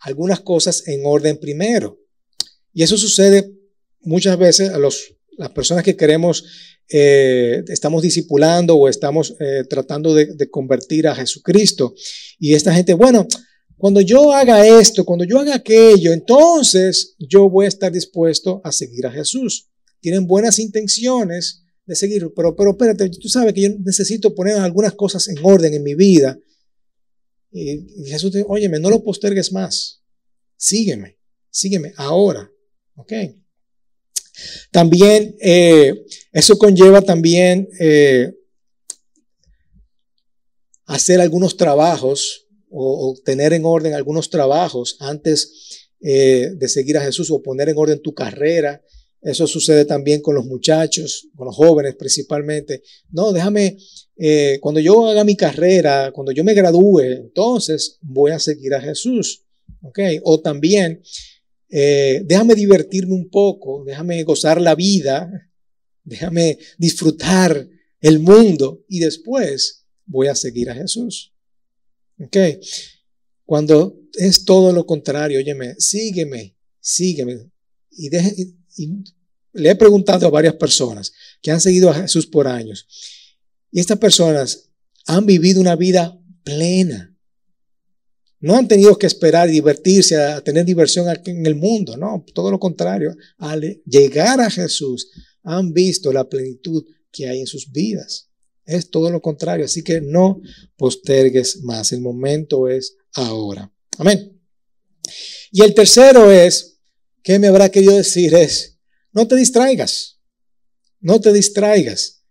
algunas 0.00 0.40
cosas 0.40 0.86
en 0.86 1.00
orden 1.04 1.38
primero. 1.38 1.98
Y 2.74 2.82
eso 2.82 2.98
sucede 2.98 3.50
muchas 4.02 4.38
veces 4.38 4.70
a 4.70 4.78
las 4.78 5.50
personas 5.54 5.82
que 5.82 5.96
queremos, 5.96 6.44
eh, 6.90 7.64
estamos 7.68 8.02
discipulando 8.02 8.76
o 8.76 8.88
estamos 8.88 9.34
eh, 9.40 9.64
tratando 9.68 10.14
de, 10.14 10.26
de 10.34 10.50
convertir 10.50 11.08
a 11.08 11.14
Jesucristo. 11.14 11.94
Y 12.38 12.54
esta 12.54 12.74
gente, 12.74 12.92
bueno, 12.92 13.26
cuando 13.78 14.02
yo 14.02 14.32
haga 14.32 14.66
esto, 14.66 15.04
cuando 15.04 15.24
yo 15.24 15.38
haga 15.38 15.54
aquello, 15.54 16.12
entonces 16.12 17.14
yo 17.18 17.48
voy 17.48 17.64
a 17.64 17.68
estar 17.68 17.90
dispuesto 17.90 18.60
a 18.62 18.72
seguir 18.72 19.06
a 19.06 19.10
Jesús. 19.10 19.70
Tienen 20.00 20.26
buenas 20.26 20.58
intenciones 20.58 21.65
de 21.86 21.94
seguir, 21.94 22.32
pero, 22.34 22.54
pero 22.56 22.72
espérate, 22.72 23.08
tú 23.10 23.28
sabes 23.28 23.54
que 23.54 23.62
yo 23.62 23.68
necesito 23.84 24.34
poner 24.34 24.56
algunas 24.56 24.94
cosas 24.94 25.28
en 25.28 25.36
orden 25.42 25.72
en 25.72 25.82
mi 25.82 25.94
vida. 25.94 26.38
Y, 27.52 28.04
Jesús 28.06 28.32
dice, 28.32 28.44
óyeme, 28.48 28.78
no 28.80 28.90
lo 28.90 29.02
postergues 29.02 29.52
más. 29.52 30.02
Sígueme, 30.56 31.18
sígueme 31.50 31.92
ahora. 31.96 32.50
¿Ok? 32.96 33.12
También 34.70 35.36
eh, 35.40 36.04
eso 36.32 36.58
conlleva 36.58 37.00
también 37.02 37.68
eh, 37.80 38.34
hacer 40.84 41.20
algunos 41.20 41.56
trabajos 41.56 42.46
o, 42.68 43.14
tener 43.24 43.52
en 43.52 43.64
orden 43.64 43.94
algunos 43.94 44.28
trabajos 44.28 44.96
antes 45.00 45.88
eh, 46.00 46.50
de 46.56 46.68
seguir 46.68 46.98
a 46.98 47.02
Jesús 47.02 47.30
o 47.30 47.42
poner 47.42 47.68
en 47.68 47.78
orden 47.78 48.02
tu 48.02 48.12
carrera. 48.12 48.82
Eso 49.26 49.48
sucede 49.48 49.84
también 49.84 50.20
con 50.22 50.36
los 50.36 50.46
muchachos, 50.46 51.28
con 51.34 51.46
los 51.46 51.56
jóvenes 51.56 51.96
principalmente. 51.96 52.84
No, 53.10 53.32
déjame, 53.32 53.76
eh, 54.16 54.58
cuando 54.60 54.80
yo 54.80 55.08
haga 55.08 55.24
mi 55.24 55.34
carrera, 55.34 56.12
cuando 56.12 56.30
yo 56.30 56.44
me 56.44 56.54
gradúe, 56.54 57.00
entonces 57.00 57.98
voy 58.02 58.30
a 58.30 58.38
seguir 58.38 58.72
a 58.72 58.80
Jesús. 58.80 59.42
¿ok? 59.82 59.98
O 60.22 60.40
también, 60.40 61.02
eh, 61.70 62.22
déjame 62.24 62.54
divertirme 62.54 63.14
un 63.14 63.28
poco, 63.28 63.82
déjame 63.84 64.22
gozar 64.22 64.60
la 64.60 64.76
vida, 64.76 65.28
déjame 66.04 66.58
disfrutar 66.78 67.68
el 68.00 68.20
mundo 68.20 68.84
y 68.88 69.00
después 69.00 69.86
voy 70.04 70.28
a 70.28 70.36
seguir 70.36 70.70
a 70.70 70.74
Jesús. 70.76 71.34
¿Ok? 72.20 72.36
Cuando 73.44 74.00
es 74.12 74.44
todo 74.44 74.72
lo 74.72 74.86
contrario, 74.86 75.40
óyeme, 75.40 75.74
sígueme, 75.78 76.56
sígueme. 76.78 77.50
Y, 77.90 78.08
y 78.76 79.04
le 79.56 79.70
he 79.70 79.74
preguntado 79.74 80.26
a 80.26 80.30
varias 80.30 80.54
personas 80.54 81.12
que 81.42 81.50
han 81.50 81.60
seguido 81.60 81.90
a 81.90 81.94
Jesús 81.94 82.26
por 82.26 82.46
años. 82.46 82.86
Y 83.70 83.80
estas 83.80 83.98
personas 83.98 84.70
han 85.06 85.26
vivido 85.26 85.60
una 85.60 85.76
vida 85.76 86.18
plena. 86.44 87.16
No 88.40 88.56
han 88.56 88.68
tenido 88.68 88.96
que 88.98 89.06
esperar 89.06 89.48
divertirse, 89.48 90.16
a 90.16 90.40
tener 90.42 90.64
diversión 90.64 91.06
en 91.24 91.46
el 91.46 91.54
mundo, 91.54 91.96
no, 91.96 92.24
todo 92.34 92.50
lo 92.50 92.60
contrario. 92.60 93.16
Al 93.38 93.82
llegar 93.84 94.40
a 94.40 94.50
Jesús, 94.50 95.10
han 95.42 95.72
visto 95.72 96.12
la 96.12 96.28
plenitud 96.28 96.84
que 97.10 97.28
hay 97.28 97.40
en 97.40 97.46
sus 97.46 97.72
vidas. 97.72 98.30
Es 98.64 98.90
todo 98.90 99.10
lo 99.10 99.22
contrario, 99.22 99.64
así 99.64 99.82
que 99.82 100.00
no 100.00 100.40
postergues 100.76 101.62
más. 101.62 101.92
El 101.92 102.00
momento 102.00 102.68
es 102.68 102.96
ahora. 103.14 103.72
Amén. 103.98 104.40
Y 105.52 105.62
el 105.62 105.74
tercero 105.74 106.30
es, 106.30 106.78
¿qué 107.22 107.38
me 107.38 107.46
habrá 107.46 107.70
querido 107.70 107.96
decir? 107.96 108.34
Es, 108.34 108.75
no 109.16 109.26
te 109.26 109.34
distraigas. 109.34 110.20
No 111.00 111.18
te 111.18 111.32
distraigas. 111.32 112.22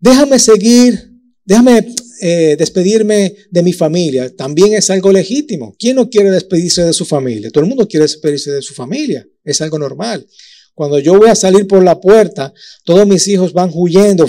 Déjame 0.00 0.40
seguir, 0.40 1.12
déjame 1.44 1.94
eh, 2.20 2.56
despedirme 2.58 3.36
de 3.48 3.62
mi 3.62 3.72
familia. 3.72 4.34
También 4.34 4.74
es 4.74 4.90
algo 4.90 5.12
legítimo. 5.12 5.76
¿Quién 5.78 5.94
no 5.94 6.10
quiere 6.10 6.32
despedirse 6.32 6.82
de 6.82 6.92
su 6.92 7.04
familia? 7.04 7.52
Todo 7.52 7.62
el 7.62 7.70
mundo 7.70 7.86
quiere 7.86 8.02
despedirse 8.02 8.50
de 8.50 8.62
su 8.62 8.74
familia. 8.74 9.24
Es 9.44 9.60
algo 9.60 9.78
normal. 9.78 10.26
Cuando 10.74 10.98
yo 10.98 11.16
voy 11.16 11.28
a 11.28 11.36
salir 11.36 11.68
por 11.68 11.84
la 11.84 12.00
puerta, 12.00 12.52
todos 12.84 13.06
mis 13.06 13.28
hijos 13.28 13.52
van 13.52 13.70
huyendo 13.72 14.26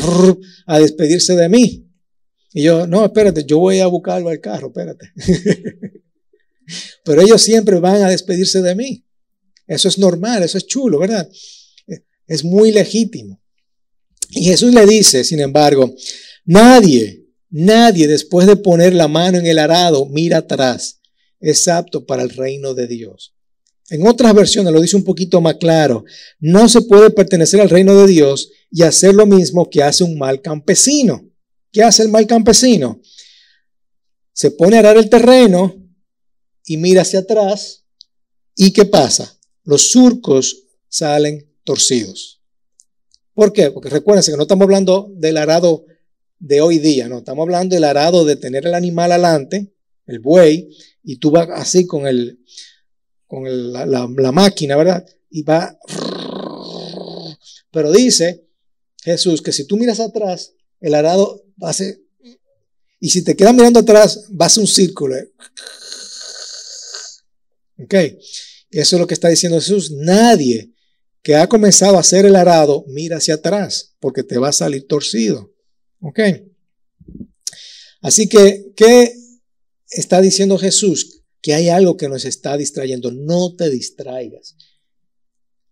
a 0.67 0.80
despedirse 0.80 1.36
de 1.36 1.49
mí. 1.49 1.88
Y 2.54 2.63
yo, 2.63 2.86
no, 2.86 3.04
espérate, 3.04 3.45
yo 3.45 3.58
voy 3.58 3.80
a 3.80 3.88
buscarlo 3.88 4.30
al 4.30 4.39
carro, 4.39 4.67
espérate. 4.67 5.12
Pero 7.04 7.21
ellos 7.23 7.41
siempre 7.41 7.80
van 7.80 8.04
a 8.04 8.10
despedirse 8.12 8.62
de 8.62 8.75
mí. 8.75 9.04
Eso 9.65 9.88
es 9.88 9.97
normal, 9.97 10.43
eso 10.43 10.60
es 10.60 10.67
chulo, 10.67 10.99
¿verdad? 10.99 11.28
Es 12.29 12.45
muy 12.45 12.71
legítimo. 12.71 13.41
Y 14.29 14.45
Jesús 14.45 14.73
le 14.73 14.85
dice, 14.85 15.23
sin 15.23 15.39
embargo, 15.39 15.93
nadie, 16.45 17.25
nadie 17.49 18.07
después 18.07 18.47
de 18.47 18.55
poner 18.55 18.93
la 18.93 19.07
mano 19.07 19.39
en 19.39 19.47
el 19.47 19.57
arado 19.57 20.05
mira 20.05 20.37
atrás. 20.37 21.01
Es 21.39 21.67
apto 21.67 22.05
para 22.05 22.21
el 22.21 22.29
reino 22.29 22.75
de 22.75 22.87
Dios. 22.87 23.33
En 23.89 24.05
otras 24.05 24.35
versiones 24.35 24.71
lo 24.71 24.81
dice 24.81 24.95
un 24.95 25.03
poquito 25.03 25.41
más 25.41 25.55
claro. 25.55 26.05
No 26.39 26.69
se 26.69 26.81
puede 26.83 27.09
pertenecer 27.09 27.59
al 27.59 27.69
reino 27.69 27.95
de 27.95 28.07
Dios 28.07 28.51
y 28.69 28.83
hacer 28.83 29.15
lo 29.15 29.25
mismo 29.25 29.67
que 29.67 29.81
hace 29.81 30.03
un 30.03 30.17
mal 30.17 30.41
campesino. 30.41 31.27
¿Qué 31.71 31.81
hace 31.81 32.03
el 32.03 32.09
mal 32.09 32.27
campesino? 32.27 33.01
Se 34.31 34.51
pone 34.51 34.75
a 34.75 34.79
arar 34.79 34.97
el 34.97 35.09
terreno 35.09 35.75
y 36.65 36.77
mira 36.77 37.01
hacia 37.01 37.19
atrás. 37.19 37.85
¿Y 38.55 38.71
qué 38.71 38.85
pasa? 38.85 39.39
Los 39.63 39.89
surcos 39.89 40.65
salen 40.87 41.48
torcidos. 41.69 42.41
¿Por 43.36 43.53
qué? 43.53 43.69
Porque 43.69 43.89
recuérdense 43.89 44.32
que 44.32 44.38
no 44.38 44.41
estamos 44.41 44.63
hablando 44.63 45.12
del 45.13 45.38
arado 45.38 45.86
de 46.39 46.62
hoy 46.62 46.79
día, 46.79 47.08
no, 47.08 47.19
estamos 47.19 47.43
hablando 47.43 47.75
del 47.75 47.84
arado 47.84 48.25
de 48.25 48.36
tener 48.38 48.65
el 48.65 48.73
animal 48.73 49.12
adelante, 49.12 49.71
el 50.08 50.17
buey, 50.17 50.75
y 51.03 51.17
tú 51.17 51.29
vas 51.29 51.47
así 51.53 51.86
con 51.86 52.08
el, 52.08 52.39
con 53.27 53.43
la, 53.71 54.32
máquina, 54.32 54.77
¿verdad? 54.77 55.05
Y 55.29 55.43
va... 55.43 55.77
Pero 57.69 57.91
dice 57.91 58.47
Jesús 59.03 59.39
que 59.43 59.51
si 59.51 59.67
tú 59.67 59.77
miras 59.77 59.99
atrás, 59.99 60.53
el 60.82 60.95
arado 60.95 61.43
ser... 61.71 62.01
Y 62.99 63.12
si 63.12 63.23
te 63.23 63.36
quedas 63.36 63.53
mirando 63.53 63.82
atrás, 63.82 64.25
va 64.29 64.47
a 64.47 64.60
un 64.60 64.65
círculo. 64.65 65.15
Ok. 67.77 67.93
Eso 68.71 68.95
es 68.95 68.99
lo 68.99 69.05
que 69.05 69.13
está 69.13 69.29
diciendo 69.29 69.60
Jesús. 69.60 69.91
Nadie 69.91 70.73
que 71.21 71.36
ha 71.36 71.47
comenzado 71.47 71.97
a 71.97 72.01
hacer 72.01 72.25
el 72.25 72.36
arado 72.36 72.86
mira 72.88 73.17
hacia 73.17 73.36
atrás 73.36 73.95
porque 73.99 74.23
te 74.23 74.38
va 74.38 74.49
a 74.49 74.53
salir 74.53 74.88
torcido. 74.88 75.53
Ok. 76.01 76.19
Así 78.01 78.29
que, 78.29 78.71
¿qué 78.75 79.13
está 79.89 80.21
diciendo 80.21 80.58
Jesús? 80.58 81.19
que 81.41 81.53
hay 81.53 81.69
algo 81.69 81.97
que 81.97 82.10
nos 82.10 82.25
está 82.25 82.58
distrayendo. 82.58 83.12
No 83.12 83.55
te 83.55 83.69
distraigas. 83.69 84.55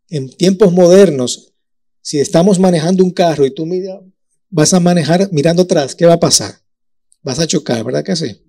En 0.09 0.29
tiempos 0.29 0.71
modernos, 0.71 1.53
si 2.01 2.19
estamos 2.19 2.59
manejando 2.59 3.03
un 3.03 3.11
carro 3.11 3.45
y 3.45 3.53
tú 3.53 3.67
vas 4.49 4.73
a 4.73 4.79
manejar 4.79 5.29
mirando 5.31 5.63
atrás, 5.63 5.95
¿qué 5.95 6.05
va 6.05 6.13
a 6.13 6.19
pasar? 6.19 6.61
Vas 7.21 7.39
a 7.39 7.47
chocar, 7.47 7.83
¿verdad 7.83 8.03
que 8.03 8.15
sí? 8.15 8.41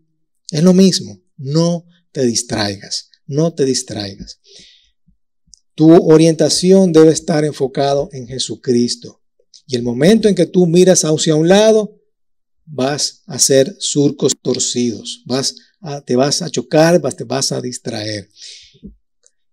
Es 0.50 0.62
lo 0.62 0.72
mismo. 0.72 1.20
No 1.36 1.84
te 2.12 2.24
distraigas. 2.24 3.10
No 3.26 3.52
te 3.52 3.64
distraigas. 3.64 4.40
Tu 5.78 5.88
orientación 6.10 6.92
debe 6.92 7.12
estar 7.12 7.44
enfocado 7.44 8.08
en 8.10 8.26
Jesucristo. 8.26 9.22
Y 9.68 9.76
el 9.76 9.84
momento 9.84 10.26
en 10.28 10.34
que 10.34 10.46
tú 10.46 10.66
miras 10.66 11.04
hacia 11.04 11.36
un 11.36 11.46
lado, 11.46 11.94
vas 12.66 13.22
a 13.26 13.34
hacer 13.34 13.76
surcos 13.78 14.36
torcidos, 14.42 15.22
vas 15.24 15.54
Ah, 15.80 16.02
te 16.04 16.16
vas 16.16 16.42
a 16.42 16.50
chocar, 16.50 17.00
te 17.14 17.24
vas 17.24 17.52
a 17.52 17.60
distraer. 17.60 18.28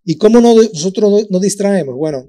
¿Y 0.04 0.18
cómo 0.18 0.42
nosotros 0.42 1.28
nos 1.30 1.42
distraemos? 1.42 1.96
Bueno, 1.96 2.28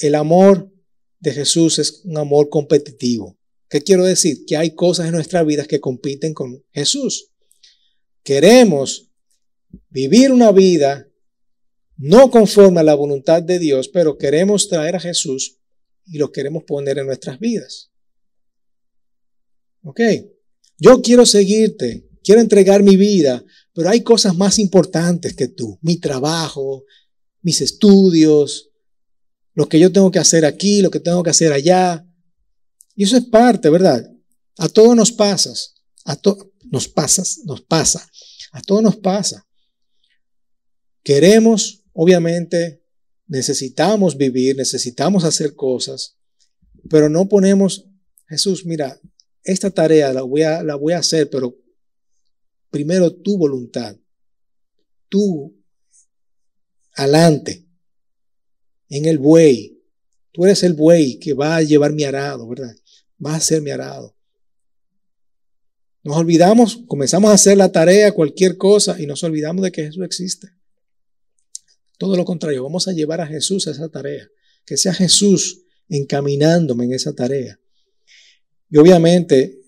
el 0.00 0.14
amor 0.14 0.70
de 1.18 1.32
Jesús 1.32 1.78
es 1.78 2.02
un 2.04 2.16
amor 2.18 2.48
competitivo. 2.48 3.36
¿Qué 3.68 3.80
quiero 3.80 4.04
decir? 4.04 4.44
Que 4.46 4.56
hay 4.56 4.74
cosas 4.74 5.06
en 5.06 5.12
nuestra 5.12 5.42
vida 5.42 5.64
que 5.64 5.80
compiten 5.80 6.32
con 6.32 6.64
Jesús. 6.70 7.30
Queremos 8.22 9.10
vivir 9.90 10.30
una 10.30 10.52
vida 10.52 11.08
no 11.96 12.30
conforme 12.30 12.80
a 12.80 12.84
la 12.84 12.94
voluntad 12.94 13.42
de 13.42 13.58
Dios, 13.58 13.88
pero 13.88 14.18
queremos 14.18 14.68
traer 14.68 14.96
a 14.96 15.00
Jesús 15.00 15.58
y 16.06 16.18
lo 16.18 16.32
queremos 16.32 16.64
poner 16.64 16.98
en 16.98 17.06
nuestras 17.06 17.38
vidas. 17.38 17.90
¿Ok? 19.82 20.00
Yo 20.78 21.02
quiero 21.02 21.24
seguirte, 21.24 22.08
quiero 22.22 22.40
entregar 22.40 22.82
mi 22.82 22.96
vida, 22.96 23.44
pero 23.72 23.90
hay 23.90 24.02
cosas 24.02 24.36
más 24.36 24.58
importantes 24.58 25.34
que 25.34 25.48
tú, 25.48 25.78
mi 25.82 25.96
trabajo, 25.96 26.84
mis 27.42 27.60
estudios, 27.60 28.70
lo 29.54 29.68
que 29.68 29.78
yo 29.78 29.92
tengo 29.92 30.10
que 30.10 30.18
hacer 30.18 30.44
aquí, 30.44 30.82
lo 30.82 30.90
que 30.90 31.00
tengo 31.00 31.22
que 31.22 31.30
hacer 31.30 31.52
allá. 31.52 32.04
Y 32.96 33.04
eso 33.04 33.16
es 33.16 33.24
parte, 33.24 33.70
¿verdad? 33.70 34.10
A 34.58 34.68
todos 34.68 34.96
nos 34.96 35.12
pasas, 35.12 35.74
a 36.04 36.16
todos 36.16 36.48
nos 36.70 36.88
pasas, 36.88 37.40
nos 37.44 37.60
pasa, 37.60 38.08
a 38.52 38.62
todos 38.62 38.82
nos 38.82 38.96
pasa. 38.96 39.46
Queremos, 41.02 41.83
obviamente, 41.94 42.82
necesitamos 43.26 44.18
vivir, 44.18 44.56
necesitamos 44.56 45.24
hacer 45.24 45.54
cosas, 45.54 46.18
pero 46.90 47.08
no 47.08 47.26
ponemos, 47.28 47.88
Jesús, 48.28 48.66
mira, 48.66 49.00
esta 49.42 49.70
tarea 49.70 50.12
la 50.12 50.22
voy 50.22 50.42
a, 50.42 50.62
la 50.62 50.74
voy 50.74 50.92
a 50.92 50.98
hacer, 50.98 51.30
pero 51.30 51.56
primero 52.70 53.14
tu 53.14 53.38
voluntad, 53.38 53.96
tú 55.08 55.56
adelante, 56.94 57.66
en 58.88 59.06
el 59.06 59.18
buey. 59.18 59.82
Tú 60.32 60.44
eres 60.44 60.62
el 60.62 60.74
buey 60.74 61.18
que 61.18 61.32
va 61.32 61.56
a 61.56 61.62
llevar 61.62 61.92
mi 61.92 62.04
arado, 62.04 62.48
¿verdad? 62.48 62.74
Va 63.24 63.34
a 63.34 63.40
ser 63.40 63.62
mi 63.62 63.70
arado. 63.70 64.16
Nos 66.02 66.16
olvidamos, 66.16 66.82
comenzamos 66.86 67.30
a 67.30 67.34
hacer 67.34 67.56
la 67.56 67.72
tarea, 67.72 68.12
cualquier 68.12 68.56
cosa, 68.56 69.00
y 69.00 69.06
nos 69.06 69.22
olvidamos 69.22 69.64
de 69.64 69.72
que 69.72 69.84
Jesús 69.84 70.04
existe. 70.04 70.48
Todo 71.98 72.16
lo 72.16 72.24
contrario, 72.24 72.62
vamos 72.62 72.88
a 72.88 72.92
llevar 72.92 73.20
a 73.20 73.26
Jesús 73.26 73.66
a 73.66 73.70
esa 73.70 73.88
tarea. 73.88 74.28
Que 74.64 74.76
sea 74.76 74.94
Jesús 74.94 75.62
encaminándome 75.88 76.84
en 76.86 76.94
esa 76.94 77.14
tarea. 77.14 77.60
Y 78.70 78.78
obviamente, 78.78 79.60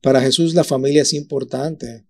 para 0.00 0.20
Jesús 0.20 0.54
la 0.54 0.64
familia 0.64 1.02
es 1.02 1.12
importante. 1.14 2.06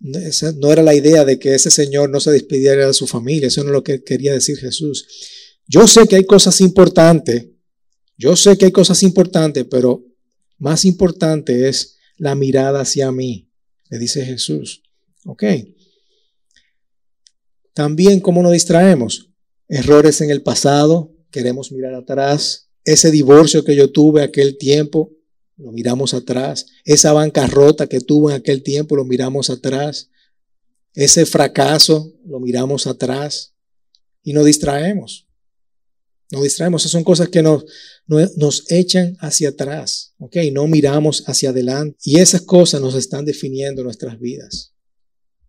No 0.00 0.72
era 0.72 0.82
la 0.82 0.94
idea 0.94 1.24
de 1.24 1.38
que 1.38 1.54
ese 1.54 1.70
señor 1.70 2.10
no 2.10 2.20
se 2.20 2.30
despidiera 2.30 2.86
de 2.86 2.94
su 2.94 3.06
familia, 3.06 3.48
eso 3.48 3.62
no 3.62 3.70
es 3.70 3.74
lo 3.74 3.84
que 3.84 4.04
quería 4.04 4.32
decir 4.32 4.58
Jesús. 4.58 5.06
Yo 5.66 5.86
sé 5.86 6.06
que 6.06 6.16
hay 6.16 6.24
cosas 6.24 6.60
importantes, 6.60 7.46
yo 8.18 8.36
sé 8.36 8.58
que 8.58 8.66
hay 8.66 8.72
cosas 8.72 9.02
importantes, 9.02 9.64
pero 9.70 10.04
más 10.58 10.84
importante 10.84 11.68
es 11.68 11.96
la 12.16 12.34
mirada 12.34 12.82
hacia 12.82 13.10
mí, 13.12 13.50
le 13.88 13.98
dice 13.98 14.24
Jesús. 14.24 14.82
¿Ok? 15.24 15.42
También, 17.74 18.20
¿cómo 18.20 18.40
nos 18.42 18.52
distraemos? 18.52 19.30
Errores 19.68 20.20
en 20.20 20.30
el 20.30 20.42
pasado, 20.42 21.12
queremos 21.30 21.72
mirar 21.72 21.94
atrás. 21.94 22.70
Ese 22.84 23.10
divorcio 23.10 23.64
que 23.64 23.74
yo 23.74 23.90
tuve 23.90 24.22
aquel 24.22 24.56
tiempo, 24.56 25.12
lo 25.56 25.72
miramos 25.72 26.14
atrás. 26.14 26.66
Esa 26.84 27.12
bancarrota 27.12 27.88
que 27.88 28.00
tuvo 28.00 28.30
en 28.30 28.36
aquel 28.36 28.62
tiempo, 28.62 28.96
lo 28.96 29.04
miramos 29.04 29.50
atrás. 29.50 30.10
ese 30.94 31.26
fracaso 31.26 32.14
lo 32.24 32.38
miramos 32.38 32.86
atrás 32.86 33.54
y 34.22 34.32
nos 34.32 34.46
distraemos. 34.46 35.26
Nos 36.30 36.44
distraemos. 36.44 36.82
Esas 36.82 36.92
son 36.92 37.02
cosas 37.02 37.28
que 37.28 37.42
nos, 37.42 37.64
nos 38.06 38.70
echan 38.70 39.16
hacia 39.18 39.48
atrás, 39.48 40.14
¿ok? 40.18 40.36
No 40.52 40.68
miramos 40.68 41.24
hacia 41.26 41.50
adelante. 41.50 41.98
Y 42.04 42.20
esas 42.20 42.42
cosas 42.42 42.80
nos 42.80 42.94
están 42.94 43.24
definiendo 43.24 43.82
nuestras 43.82 44.20
vidas. 44.20 44.73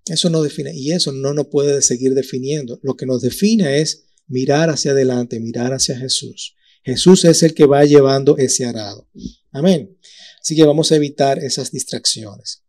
Eso 0.08 0.30
no 0.30 0.44
define, 0.44 0.72
y 0.76 0.92
eso 0.92 1.12
no 1.12 1.34
nos 1.34 1.48
puede 1.48 1.82
seguir 1.82 2.14
definiendo. 2.14 2.80
Lo 2.84 2.96
que 2.96 3.06
nos 3.06 3.22
define 3.22 3.82
es 3.82 4.06
mirar 4.28 4.70
hacia 4.70 4.92
adelante, 4.92 5.40
mirar 5.40 5.74
hacia 5.74 5.98
Jesús. 5.98 6.56
Jesús 6.84 7.26
es 7.26 7.42
el 7.42 7.56
que 7.56 7.66
va 7.66 7.84
llevando 7.84 8.38
ese 8.38 8.66
arado. 8.66 9.10
Amén. 9.52 9.98
Así 10.40 10.56
que 10.56 10.64
vamos 10.64 10.92
a 10.92 10.96
evitar 10.96 11.40
esas 11.40 11.72
distracciones. 11.72 12.62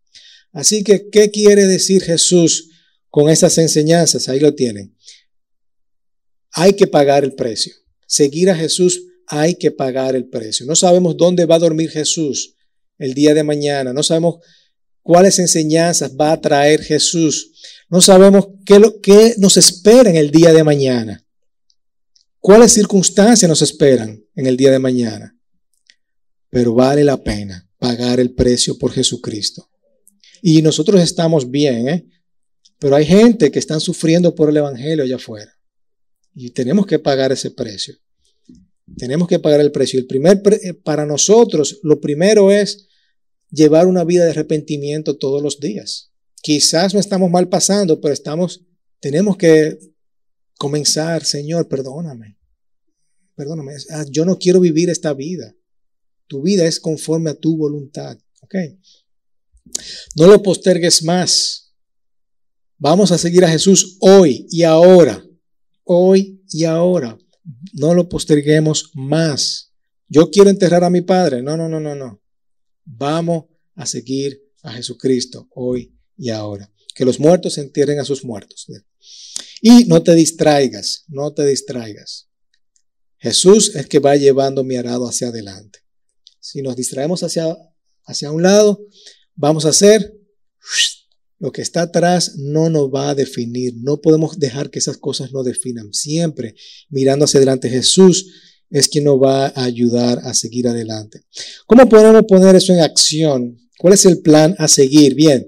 Así 0.52 0.82
que, 0.82 1.10
¿qué 1.10 1.30
quiere 1.30 1.66
decir 1.66 2.02
Jesús 2.02 2.70
con 3.10 3.28
esas 3.28 3.58
enseñanzas? 3.58 4.30
Ahí 4.30 4.40
lo 4.40 4.54
tienen. 4.54 4.96
Hay 6.52 6.72
que 6.72 6.86
pagar 6.86 7.24
el 7.24 7.34
precio. 7.34 7.74
Seguir 8.06 8.48
a 8.48 8.56
Jesús 8.56 9.02
hay 9.26 9.56
que 9.56 9.70
pagar 9.70 10.16
el 10.16 10.28
precio. 10.28 10.64
No 10.64 10.74
sabemos 10.76 11.18
dónde 11.18 11.44
va 11.44 11.56
a 11.56 11.58
dormir 11.58 11.90
Jesús 11.90 12.54
el 12.98 13.12
día 13.12 13.34
de 13.34 13.42
mañana. 13.42 13.92
No 13.92 14.02
sabemos 14.02 14.36
cuáles 15.06 15.38
enseñanzas 15.38 16.16
va 16.20 16.32
a 16.32 16.40
traer 16.40 16.82
Jesús. 16.82 17.52
No 17.88 18.00
sabemos 18.00 18.48
qué, 18.64 19.34
nos 19.38 19.56
espera 19.56 20.10
en 20.10 20.16
el 20.16 20.32
día 20.32 20.52
de 20.52 20.64
mañana. 20.64 21.24
¿Cuáles 22.40 22.72
circunstancias 22.72 23.48
nos 23.48 23.62
esperan 23.62 24.20
en 24.34 24.46
el 24.46 24.56
día 24.56 24.72
de 24.72 24.80
mañana? 24.80 25.38
Pero 26.50 26.74
vale 26.74 27.04
la 27.04 27.22
pena 27.22 27.70
pagar 27.78 28.18
el 28.18 28.34
precio 28.34 28.76
por 28.78 28.90
Jesucristo. 28.90 29.70
Y 30.42 30.60
nosotros 30.60 31.00
estamos 31.00 31.48
bien, 31.48 31.88
¿eh? 31.88 32.06
Pero 32.80 32.96
hay 32.96 33.06
gente 33.06 33.52
que 33.52 33.60
están 33.60 33.80
sufriendo 33.80 34.34
por 34.34 34.50
el 34.50 34.56
Evangelio 34.56 35.04
allá 35.04 35.16
afuera. 35.16 35.52
Y 36.34 36.50
tenemos 36.50 36.84
que 36.84 36.98
pagar 36.98 37.30
ese 37.30 37.52
precio. 37.52 37.94
Tenemos 38.96 39.28
que 39.28 39.38
pagar 39.38 39.60
el 39.60 39.70
precio. 39.70 40.00
El 40.00 40.06
primer, 40.06 40.42
eh, 40.62 40.74
para 40.74 41.06
nosotros, 41.06 41.78
lo 41.84 42.00
primero 42.00 42.50
es 42.50 42.88
llevar 43.50 43.86
una 43.86 44.04
vida 44.04 44.24
de 44.24 44.30
arrepentimiento 44.30 45.16
todos 45.16 45.42
los 45.42 45.60
días. 45.60 46.12
Quizás 46.42 46.94
no 46.94 47.00
estamos 47.00 47.30
mal 47.30 47.48
pasando, 47.48 48.00
pero 48.00 48.14
estamos, 48.14 48.64
tenemos 49.00 49.36
que 49.36 49.78
comenzar, 50.58 51.24
Señor, 51.24 51.68
perdóname. 51.68 52.38
Perdóname. 53.34 53.72
Ah, 53.90 54.04
yo 54.10 54.24
no 54.24 54.38
quiero 54.38 54.60
vivir 54.60 54.88
esta 54.90 55.12
vida. 55.12 55.54
Tu 56.26 56.42
vida 56.42 56.66
es 56.66 56.80
conforme 56.80 57.30
a 57.30 57.34
tu 57.34 57.56
voluntad. 57.56 58.18
¿Ok? 58.42 58.54
No 60.14 60.26
lo 60.26 60.42
postergues 60.42 61.02
más. 61.02 61.74
Vamos 62.78 63.12
a 63.12 63.18
seguir 63.18 63.44
a 63.44 63.48
Jesús 63.48 63.96
hoy 64.00 64.46
y 64.50 64.62
ahora. 64.62 65.24
Hoy 65.84 66.42
y 66.50 66.64
ahora. 66.64 67.18
No 67.74 67.94
lo 67.94 68.08
posterguemos 68.08 68.90
más. 68.94 69.72
Yo 70.08 70.30
quiero 70.30 70.50
enterrar 70.50 70.84
a 70.84 70.90
mi 70.90 71.02
padre. 71.02 71.42
No, 71.42 71.56
no, 71.56 71.68
no, 71.68 71.80
no, 71.80 71.94
no. 71.94 72.20
Vamos 72.86 73.44
a 73.74 73.84
seguir 73.84 74.42
a 74.62 74.72
Jesucristo 74.72 75.48
hoy 75.54 75.94
y 76.16 76.30
ahora. 76.30 76.72
Que 76.94 77.04
los 77.04 77.20
muertos 77.20 77.58
entierren 77.58 77.98
a 77.98 78.04
sus 78.04 78.24
muertos. 78.24 78.66
Y 79.60 79.84
no 79.84 80.02
te 80.02 80.14
distraigas, 80.14 81.04
no 81.08 81.34
te 81.34 81.44
distraigas. 81.44 82.28
Jesús 83.18 83.74
es 83.74 83.86
que 83.86 83.98
va 83.98 84.16
llevando 84.16 84.64
mi 84.64 84.76
arado 84.76 85.06
hacia 85.06 85.28
adelante. 85.28 85.80
Si 86.40 86.62
nos 86.62 86.76
distraemos 86.76 87.22
hacia, 87.22 87.54
hacia 88.04 88.30
un 88.30 88.42
lado, 88.42 88.80
vamos 89.34 89.66
a 89.66 89.70
hacer 89.70 90.14
lo 91.38 91.52
que 91.52 91.60
está 91.60 91.82
atrás 91.82 92.36
no 92.36 92.70
nos 92.70 92.88
va 92.88 93.10
a 93.10 93.14
definir. 93.14 93.74
No 93.76 94.00
podemos 94.00 94.38
dejar 94.38 94.70
que 94.70 94.78
esas 94.78 94.96
cosas 94.96 95.32
nos 95.32 95.44
definan. 95.44 95.92
Siempre 95.92 96.54
mirando 96.88 97.26
hacia 97.26 97.38
adelante. 97.38 97.68
Jesús 97.68 98.32
es 98.70 98.88
quien 98.88 99.04
nos 99.04 99.22
va 99.22 99.46
a 99.46 99.64
ayudar 99.64 100.20
a 100.24 100.34
seguir 100.34 100.68
adelante. 100.68 101.22
¿Cómo 101.66 101.88
podemos 101.88 102.22
poner 102.28 102.56
eso 102.56 102.72
en 102.72 102.80
acción? 102.80 103.58
¿Cuál 103.78 103.94
es 103.94 104.04
el 104.06 104.20
plan 104.20 104.54
a 104.58 104.68
seguir? 104.68 105.14
Bien, 105.14 105.46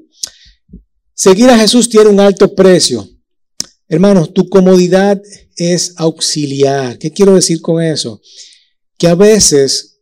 seguir 1.14 1.48
a 1.50 1.58
Jesús 1.58 1.88
tiene 1.88 2.10
un 2.10 2.20
alto 2.20 2.54
precio. 2.54 3.08
Hermanos, 3.88 4.34
tu 4.34 4.48
comodidad 4.48 5.20
es 5.56 5.94
auxiliar. 5.96 6.98
¿Qué 6.98 7.10
quiero 7.10 7.34
decir 7.34 7.60
con 7.60 7.82
eso? 7.82 8.20
Que 8.96 9.08
a 9.08 9.14
veces 9.14 10.00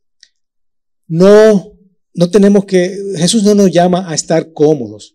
no, 1.06 1.72
no 2.14 2.30
tenemos 2.30 2.64
que, 2.64 2.96
Jesús 3.16 3.44
no 3.44 3.54
nos 3.54 3.70
llama 3.70 4.10
a 4.10 4.14
estar 4.14 4.52
cómodos. 4.52 5.14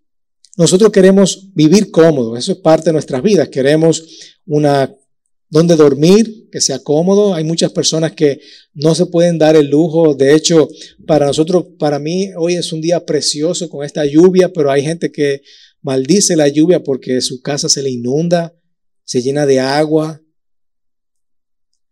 Nosotros 0.58 0.92
queremos 0.92 1.50
vivir 1.54 1.92
cómodos, 1.92 2.38
eso 2.38 2.52
es 2.54 2.58
parte 2.60 2.86
de 2.86 2.94
nuestras 2.94 3.22
vidas. 3.22 3.50
Queremos 3.50 4.04
una 4.46 4.94
donde 5.52 5.76
dormir, 5.76 6.48
que 6.50 6.62
sea 6.62 6.80
cómodo. 6.80 7.36
Hay 7.36 7.44
muchas 7.44 7.72
personas 7.74 8.14
que 8.14 8.40
no 8.74 8.96
se 8.96 9.06
pueden 9.06 9.38
dar 9.38 9.58
el 9.58 9.68
lujo. 9.68 10.16
De 10.16 10.34
hecho, 10.34 10.70
para 11.06 11.28
nosotros, 11.28 11.66
para 11.78 12.00
mí, 12.00 12.30
hoy 12.38 12.56
es 12.56 12.72
un 12.72 12.80
día 12.80 13.06
precioso 13.06 13.70
con 13.70 13.86
esta 13.86 14.06
lluvia, 14.06 14.54
pero 14.54 14.72
hay 14.72 14.82
gente 14.82 15.12
que 15.12 15.42
maldice 15.82 16.38
la 16.38 16.48
lluvia 16.48 16.82
porque 16.82 17.20
su 17.20 17.42
casa 17.42 17.68
se 17.68 17.84
le 17.84 17.90
inunda, 17.90 18.56
se 19.04 19.22
llena 19.22 19.46
de 19.46 19.60
agua. 19.60 20.22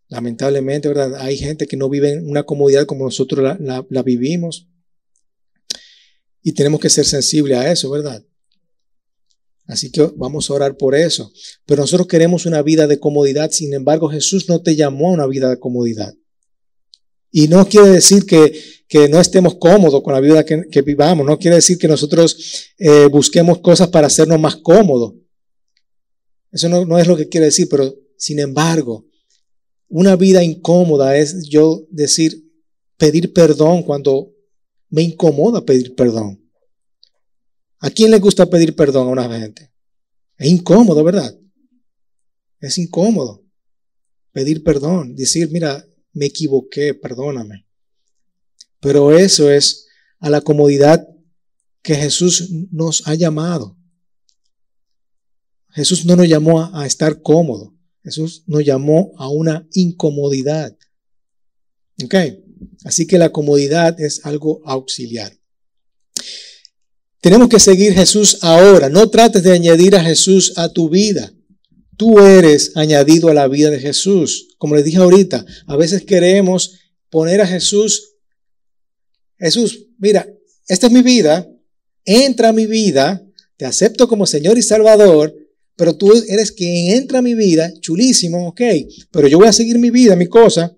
Lamentablemente, 0.08 0.88
¿verdad? 0.88 1.16
Hay 1.16 1.38
gente 1.38 1.68
que 1.68 1.76
no 1.76 1.90
vive 1.90 2.14
en 2.14 2.30
una 2.30 2.44
comodidad 2.44 2.86
como 2.86 3.04
nosotros 3.04 3.44
la, 3.60 3.86
la 3.90 4.04
vivimos. 4.04 4.70
Y 6.42 6.54
tenemos 6.54 6.80
que 6.80 6.90
ser 6.90 7.04
sensibles 7.04 7.58
a 7.58 7.70
eso, 7.70 7.92
¿verdad? 7.92 8.24
Así 9.70 9.92
que 9.92 10.12
vamos 10.16 10.50
a 10.50 10.54
orar 10.56 10.78
por 10.78 10.96
eso. 10.96 11.32
Pero 11.68 11.84
nosotros 11.84 12.08
queremos 12.08 12.48
una 12.48 12.64
vida 12.64 12.88
de 12.88 13.00
comodidad. 13.00 13.52
Sin 13.52 13.72
embargo, 13.76 14.10
Jesús 14.10 14.50
no 14.50 14.64
te 14.64 14.76
llamó 14.76 15.10
a 15.10 15.14
una 15.14 15.28
vida 15.28 15.48
de 15.48 15.60
comodidad. 15.60 16.16
Y 17.32 17.48
no 17.48 17.70
quiere 17.70 17.90
decir 17.90 18.26
que, 18.26 18.60
que 18.88 19.08
no 19.08 19.22
estemos 19.22 19.58
cómodos 19.60 20.02
con 20.02 20.14
la 20.14 20.22
vida 20.22 20.44
que, 20.44 20.82
vivamos. 20.82 21.24
No 21.24 21.38
quiere 21.38 21.58
decir 21.58 21.78
que 21.78 21.88
nosotros 21.88 22.72
eh, 22.80 23.06
busquemos 23.12 23.60
cosas 23.60 23.90
para 23.90 24.08
hacernos 24.08 24.40
más 24.40 24.56
cómodos. 24.56 25.14
Eso 26.52 26.68
no, 26.68 26.84
no 26.84 26.98
es 26.98 27.06
lo 27.06 27.16
que 27.16 27.30
quiere 27.30 27.46
decir. 27.46 27.68
Pero 27.70 27.94
sin 28.18 28.40
embargo, 28.40 29.06
una 29.88 30.16
vida 30.16 30.44
incómoda 30.44 31.16
es 31.16 31.48
yo 31.48 31.86
decir, 31.92 32.44
pedir 32.98 33.34
perdón 33.34 33.84
cuando 33.84 34.34
me 34.90 35.04
incomoda 35.04 35.64
pedir 35.64 35.94
perdón. 35.94 36.44
¿A 37.80 37.90
quién 37.90 38.12
le 38.12 38.20
gusta 38.20 38.50
pedir 38.50 38.76
perdón 38.76 39.08
a 39.08 39.12
una 39.12 39.40
gente? 39.40 39.72
Es 40.38 40.50
incómodo, 40.50 41.04
¿verdad? 41.04 41.38
Es 42.60 42.78
incómodo 42.78 43.46
pedir 44.32 44.64
perdón, 44.64 45.16
decir, 45.16 45.50
mira, 45.52 45.86
me 46.14 46.28
equivoqué, 46.28 46.94
perdóname. 46.94 47.66
Pero 48.80 49.12
eso 49.18 49.50
es 49.50 49.88
a 50.20 50.30
la 50.30 50.42
comodidad 50.42 51.08
que 51.82 51.96
Jesús 51.96 52.50
nos 52.72 53.08
ha 53.08 53.16
llamado. 53.16 53.78
Jesús 55.72 56.06
no 56.06 56.16
nos 56.16 56.28
llamó 56.28 56.74
a, 56.74 56.86
estar 56.86 57.22
cómodo. 57.22 57.76
Jesús 58.04 58.44
nos 58.48 58.66
llamó 58.66 59.12
a 59.18 59.30
una 59.30 59.68
incomodidad. 59.74 60.76
¿Ok? 62.04 62.16
Así 62.86 63.06
que 63.08 63.18
la 63.18 63.32
comodidad 63.32 64.00
es 64.00 64.26
algo 64.26 64.62
auxiliar. 64.66 65.39
Tenemos 67.22 67.50
que 67.50 67.60
seguir 67.60 67.94
Jesús 67.94 68.40
ahora. 68.42 68.90
No 68.90 69.10
trates 69.10 69.44
de 69.44 69.52
añadir 69.52 69.96
a 69.96 70.04
Jesús 70.04 70.54
a 70.56 70.70
tu 70.70 70.90
vida. 70.90 71.34
Tú 71.98 72.20
eres 72.20 72.72
añadido 72.76 73.28
a 73.28 73.34
la 73.34 73.48
vida 73.48 73.70
de 73.70 73.80
Jesús. 73.80 74.56
Como 74.58 74.76
les 74.76 74.86
dije 74.86 74.98
ahorita, 74.98 75.46
a 75.68 75.76
veces 75.76 76.06
queremos 76.06 76.80
poner 77.10 77.42
a 77.42 77.48
Jesús. 77.48 78.16
Jesús, 79.38 79.88
mira, 79.98 80.28
esta 80.68 80.88
es 80.88 80.94
mi 80.94 81.02
vida. 81.02 81.46
Entra 82.06 82.50
a 82.50 82.54
mi 82.54 82.68
vida. 82.68 83.22
Te 83.58 83.66
acepto 83.66 84.08
como 84.08 84.26
Señor 84.26 84.58
y 84.58 84.62
Salvador. 84.62 85.36
Pero 85.76 85.98
tú 85.98 86.14
eres 86.30 86.54
quien 86.54 86.96
entra 86.96 87.20
a 87.20 87.22
mi 87.22 87.36
vida. 87.36 87.74
Chulísimo, 87.82 88.48
ok. 88.48 88.62
Pero 89.12 89.28
yo 89.28 89.40
voy 89.40 89.48
a 89.48 89.54
seguir 89.54 89.78
mi 89.78 89.92
vida, 89.92 90.16
mi 90.16 90.28
cosa. 90.28 90.74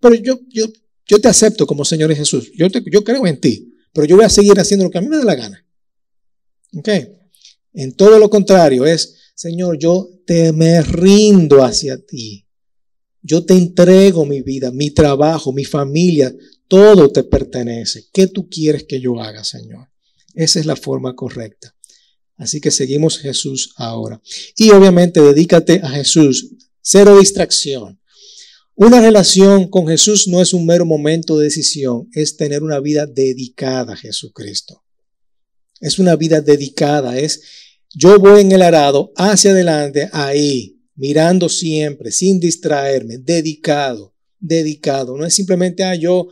Pero 0.00 0.14
yo, 0.16 0.38
yo, 0.48 0.66
yo 1.06 1.18
te 1.18 1.28
acepto 1.28 1.66
como 1.66 1.86
Señor 1.86 2.12
y 2.12 2.16
Jesús. 2.16 2.52
Yo, 2.54 2.66
yo 2.66 3.04
creo 3.04 3.26
en 3.26 3.40
ti. 3.40 3.72
Pero 3.94 4.06
yo 4.06 4.16
voy 4.16 4.26
a 4.26 4.30
seguir 4.30 4.58
haciendo 4.60 4.84
lo 4.84 4.90
que 4.90 4.98
a 4.98 5.00
mí 5.00 5.08
me 5.08 5.16
da 5.16 5.24
la 5.24 5.34
gana. 5.34 5.64
¿Ok? 6.74 6.88
En 7.74 7.92
todo 7.94 8.18
lo 8.18 8.28
contrario 8.28 8.86
es, 8.86 9.32
Señor, 9.34 9.78
yo 9.78 10.08
te 10.26 10.52
me 10.52 10.82
rindo 10.82 11.62
hacia 11.64 11.98
ti. 12.04 12.46
Yo 13.22 13.44
te 13.44 13.54
entrego 13.54 14.24
mi 14.24 14.42
vida, 14.42 14.70
mi 14.70 14.90
trabajo, 14.90 15.52
mi 15.52 15.64
familia, 15.64 16.34
todo 16.66 17.10
te 17.10 17.24
pertenece. 17.24 18.06
¿Qué 18.12 18.26
tú 18.26 18.48
quieres 18.48 18.84
que 18.84 19.00
yo 19.00 19.20
haga, 19.20 19.44
Señor? 19.44 19.88
Esa 20.34 20.60
es 20.60 20.66
la 20.66 20.76
forma 20.76 21.14
correcta. 21.14 21.74
Así 22.36 22.60
que 22.60 22.70
seguimos 22.70 23.18
Jesús 23.18 23.72
ahora. 23.76 24.20
Y 24.56 24.70
obviamente 24.70 25.20
dedícate 25.20 25.80
a 25.82 25.88
Jesús. 25.88 26.50
Cero 26.80 27.18
distracción. 27.18 28.00
Una 28.74 29.00
relación 29.00 29.68
con 29.68 29.88
Jesús 29.88 30.28
no 30.28 30.40
es 30.40 30.54
un 30.54 30.64
mero 30.64 30.86
momento 30.86 31.36
de 31.36 31.44
decisión, 31.46 32.08
es 32.12 32.36
tener 32.36 32.62
una 32.62 32.78
vida 32.78 33.06
dedicada 33.06 33.94
a 33.94 33.96
Jesucristo. 33.96 34.84
Es 35.80 35.98
una 35.98 36.16
vida 36.16 36.40
dedicada, 36.40 37.18
es 37.18 37.40
yo 37.94 38.18
voy 38.18 38.42
en 38.42 38.52
el 38.52 38.62
arado 38.62 39.12
hacia 39.16 39.52
adelante, 39.52 40.10
ahí, 40.12 40.78
mirando 40.94 41.48
siempre, 41.48 42.10
sin 42.10 42.38
distraerme, 42.38 43.18
dedicado, 43.18 44.14
dedicado. 44.38 45.16
No 45.16 45.24
es 45.24 45.34
simplemente, 45.34 45.84
ah, 45.84 45.94
yo 45.94 46.28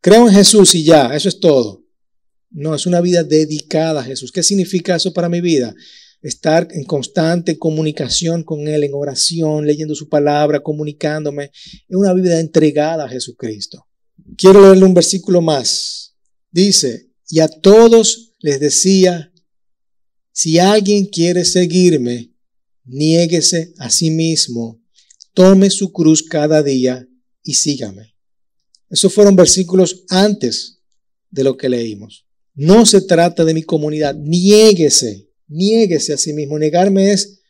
creo 0.00 0.28
en 0.28 0.34
Jesús 0.34 0.74
y 0.74 0.84
ya, 0.84 1.14
eso 1.14 1.28
es 1.28 1.40
todo. 1.40 1.84
No, 2.50 2.74
es 2.74 2.86
una 2.86 3.00
vida 3.02 3.22
dedicada 3.22 4.00
a 4.00 4.04
Jesús. 4.04 4.32
¿Qué 4.32 4.42
significa 4.42 4.96
eso 4.96 5.12
para 5.12 5.28
mi 5.28 5.40
vida? 5.42 5.74
Estar 6.22 6.66
en 6.70 6.84
constante 6.84 7.58
comunicación 7.58 8.42
con 8.42 8.66
Él, 8.66 8.84
en 8.84 8.94
oración, 8.94 9.66
leyendo 9.66 9.94
su 9.94 10.08
palabra, 10.08 10.60
comunicándome. 10.60 11.50
Es 11.54 11.96
una 11.96 12.14
vida 12.14 12.40
entregada 12.40 13.04
a 13.04 13.08
Jesucristo. 13.08 13.86
Quiero 14.36 14.62
leerle 14.62 14.84
un 14.84 14.94
versículo 14.94 15.42
más. 15.42 16.16
Dice, 16.50 17.10
y 17.28 17.40
a 17.40 17.48
todos 17.48 18.27
les 18.40 18.60
decía, 18.60 19.32
si 20.32 20.58
alguien 20.58 21.06
quiere 21.06 21.44
seguirme, 21.44 22.32
niéguese 22.84 23.74
a 23.78 23.90
sí 23.90 24.10
mismo, 24.10 24.80
tome 25.34 25.70
su 25.70 25.92
cruz 25.92 26.22
cada 26.22 26.62
día 26.62 27.08
y 27.42 27.54
sígame. 27.54 28.14
Esos 28.90 29.12
fueron 29.12 29.36
versículos 29.36 30.04
antes 30.08 30.80
de 31.30 31.44
lo 31.44 31.56
que 31.56 31.68
leímos. 31.68 32.26
No 32.54 32.86
se 32.86 33.02
trata 33.02 33.44
de 33.44 33.54
mi 33.54 33.62
comunidad, 33.62 34.14
niéguese, 34.14 35.28
niéguese 35.46 36.12
a 36.12 36.18
sí 36.18 36.32
mismo. 36.32 36.58
Negarme 36.58 37.12
es, 37.12 37.40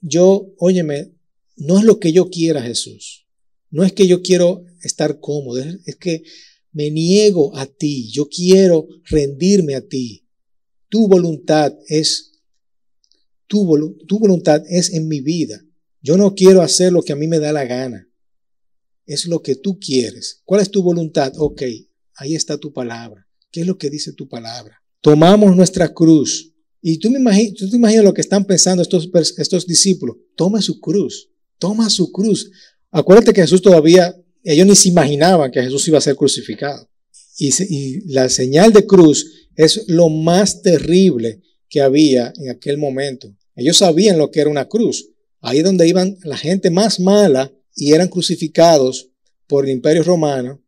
yo, 0.00 0.54
óyeme, 0.58 1.12
no 1.56 1.78
es 1.78 1.84
lo 1.84 1.98
que 1.98 2.12
yo 2.12 2.30
quiera, 2.30 2.62
Jesús. 2.62 3.26
No 3.70 3.84
es 3.84 3.92
que 3.92 4.06
yo 4.06 4.22
quiero 4.22 4.64
estar 4.82 5.20
cómodo, 5.20 5.62
es 5.84 5.96
que 5.96 6.22
me 6.72 6.90
niego 6.90 7.56
a 7.56 7.66
ti, 7.66 8.10
yo 8.10 8.28
quiero 8.28 8.86
rendirme 9.04 9.74
a 9.74 9.86
ti. 9.86 10.24
Tu 10.88 11.06
voluntad 11.06 11.74
es, 11.88 12.32
tu, 13.46 13.96
tu 14.06 14.18
voluntad 14.18 14.62
es 14.68 14.92
en 14.92 15.08
mi 15.08 15.20
vida. 15.20 15.62
Yo 16.00 16.16
no 16.16 16.34
quiero 16.34 16.62
hacer 16.62 16.92
lo 16.92 17.02
que 17.02 17.12
a 17.12 17.16
mí 17.16 17.26
me 17.26 17.38
da 17.38 17.52
la 17.52 17.64
gana. 17.64 18.08
Es 19.06 19.26
lo 19.26 19.42
que 19.42 19.56
tú 19.56 19.78
quieres. 19.78 20.42
¿Cuál 20.44 20.60
es 20.60 20.70
tu 20.70 20.82
voluntad? 20.82 21.32
Ok, 21.36 21.62
ahí 22.14 22.34
está 22.34 22.58
tu 22.58 22.72
palabra. 22.72 23.26
¿Qué 23.50 23.62
es 23.62 23.66
lo 23.66 23.78
que 23.78 23.90
dice 23.90 24.12
tu 24.12 24.28
palabra? 24.28 24.82
Tomamos 25.00 25.56
nuestra 25.56 25.92
cruz. 25.92 26.52
Y 26.80 26.98
tú, 26.98 27.10
me 27.10 27.52
tú 27.52 27.68
te 27.68 27.76
imaginas 27.76 28.04
lo 28.04 28.14
que 28.14 28.20
están 28.20 28.44
pensando 28.44 28.82
estos, 28.82 29.08
estos 29.38 29.66
discípulos. 29.66 30.16
Toma 30.36 30.62
su 30.62 30.80
cruz. 30.80 31.30
Toma 31.58 31.90
su 31.90 32.12
cruz. 32.12 32.50
Acuérdate 32.90 33.32
que 33.32 33.42
Jesús 33.42 33.62
todavía, 33.62 34.14
ellos 34.52 34.66
ni 34.66 34.74
se 34.74 34.88
imaginaban 34.88 35.50
que 35.50 35.62
Jesús 35.62 35.86
iba 35.88 35.98
a 35.98 36.02
ser 36.02 36.16
crucificado. 36.16 36.88
Y, 37.38 38.00
la 38.12 38.28
señal 38.28 38.72
de 38.72 38.86
cruz 38.86 39.48
es 39.54 39.84
lo 39.88 40.08
más 40.08 40.62
terrible 40.62 41.42
que 41.68 41.82
había 41.82 42.32
en 42.36 42.50
aquel 42.50 42.78
momento. 42.78 43.32
Ellos 43.54 43.76
sabían 43.76 44.16
lo 44.16 44.30
que 44.30 44.40
era 44.40 44.50
una 44.50 44.66
cruz. 44.66 45.10
Ahí 45.40 45.60
donde 45.60 45.86
iban 45.86 46.16
la 46.22 46.36
gente 46.36 46.70
más 46.70 46.98
mala 46.98 47.52
y 47.76 47.92
eran 47.92 48.08
crucificados 48.08 49.10
por 49.46 49.64
el 49.64 49.70
imperio 49.70 50.02
romano 50.02 50.64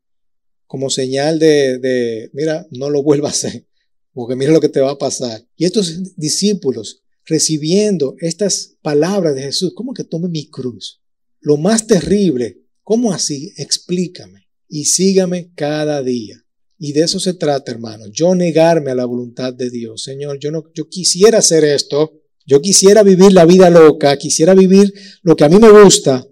como 0.66 0.90
señal 0.90 1.38
de, 1.38 2.30
mira, 2.34 2.66
no 2.70 2.90
lo 2.90 3.02
vuelvas 3.02 3.44
a 3.44 3.48
hacer, 3.48 3.66
porque 4.12 4.36
mira 4.36 4.52
lo 4.52 4.60
que 4.60 4.68
te 4.68 4.80
va 4.80 4.92
a 4.92 4.98
pasar. 4.98 5.44
Y 5.56 5.64
estos 5.64 6.16
discípulos 6.16 7.02
recibiendo 7.24 8.14
estas 8.18 8.76
palabras 8.82 9.34
de 9.34 9.42
Jesús, 9.42 9.72
¿cómo 9.74 9.94
que 9.94 10.04
tome 10.04 10.28
mi 10.28 10.48
cruz? 10.50 11.00
Lo 11.40 11.56
más 11.56 11.86
terrible, 11.86 12.60
¿cómo 12.82 13.12
así? 13.12 13.52
Explícame 13.56 14.48
y 14.68 14.84
sígame 14.84 15.52
cada 15.54 16.02
día. 16.02 16.44
Y 16.78 16.92
de 16.92 17.02
eso 17.02 17.20
se 17.20 17.34
trata, 17.34 17.72
hermano. 17.72 18.06
Yo 18.06 18.34
negarme 18.34 18.90
a 18.90 18.94
la 18.94 19.04
voluntad 19.04 19.52
de 19.52 19.68
Dios. 19.68 20.02
Señor, 20.02 20.38
yo 20.38 20.50
no, 20.50 20.64
yo 20.74 20.88
quisiera 20.88 21.38
hacer 21.38 21.64
esto. 21.64 22.20
Yo 22.46 22.62
quisiera 22.62 23.02
vivir 23.02 23.32
la 23.32 23.44
vida 23.44 23.70
loca, 23.70 24.16
quisiera 24.16 24.54
vivir 24.54 24.92
lo 25.22 25.36
que 25.36 25.44
a 25.44 25.48
mí 25.48 25.58
me 25.58 25.70
gusta, 25.70 26.26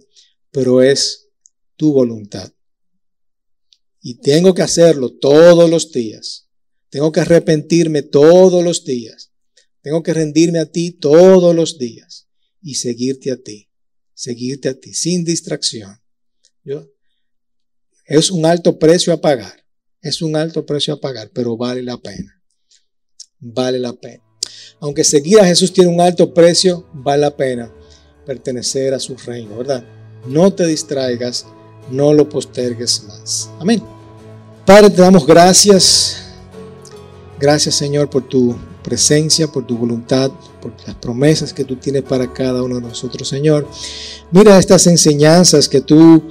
pero 0.50 0.82
es 0.82 1.28
tu 1.76 1.92
voluntad. 1.92 2.50
Y 4.02 4.14
tengo 4.20 4.54
que 4.54 4.62
hacerlo 4.62 5.12
todos 5.12 5.68
los 5.68 5.92
días. 5.92 6.48
Tengo 6.90 7.12
que 7.12 7.20
arrepentirme 7.20 8.02
todos 8.02 8.64
los 8.64 8.84
días. 8.84 9.32
Tengo 9.82 10.02
que 10.02 10.14
rendirme 10.14 10.58
a 10.58 10.66
ti 10.66 10.92
todos 10.92 11.54
los 11.54 11.78
días 11.78 12.28
y 12.62 12.76
seguirte 12.76 13.30
a 13.30 13.36
ti. 13.36 13.68
Seguirte 14.14 14.70
a 14.70 14.80
ti 14.80 14.94
sin 14.94 15.24
distracción. 15.24 16.00
Es 18.06 18.30
un 18.30 18.46
alto 18.46 18.78
precio 18.78 19.12
a 19.12 19.20
pagar. 19.20 19.64
Es 20.00 20.22
un 20.22 20.36
alto 20.36 20.64
precio 20.64 20.94
a 20.94 21.00
pagar, 21.00 21.30
pero 21.32 21.56
vale 21.56 21.82
la 21.82 21.98
pena. 21.98 22.40
Vale 23.38 23.78
la 23.78 23.92
pena. 23.92 24.22
Aunque 24.80 25.04
seguir 25.04 25.40
a 25.40 25.46
Jesús 25.46 25.72
tiene 25.72 25.90
un 25.90 26.00
alto 26.00 26.32
precio, 26.32 26.88
vale 26.92 27.22
la 27.22 27.36
pena 27.36 27.72
pertenecer 28.24 28.94
a 28.94 28.98
su 28.98 29.16
reino, 29.16 29.56
¿verdad? 29.56 29.84
No 30.26 30.52
te 30.52 30.66
distraigas 30.66 31.46
no 31.90 32.12
lo 32.12 32.28
postergues 32.28 33.04
más. 33.04 33.50
Amén. 33.58 33.82
Padre, 34.64 34.90
te 34.90 35.00
damos 35.00 35.26
gracias. 35.26 36.22
Gracias, 37.38 37.74
Señor, 37.74 38.10
por 38.10 38.26
tu 38.28 38.56
presencia, 38.88 39.46
por 39.48 39.66
tu 39.66 39.76
voluntad, 39.76 40.30
por 40.62 40.72
las 40.86 40.96
promesas 40.96 41.52
que 41.52 41.64
tú 41.64 41.76
tienes 41.76 42.02
para 42.02 42.32
cada 42.32 42.62
uno 42.62 42.76
de 42.76 42.80
nosotros, 42.80 43.28
Señor. 43.28 43.68
Mira 44.30 44.58
estas 44.58 44.86
enseñanzas 44.86 45.68
que 45.68 45.82
tú 45.82 46.22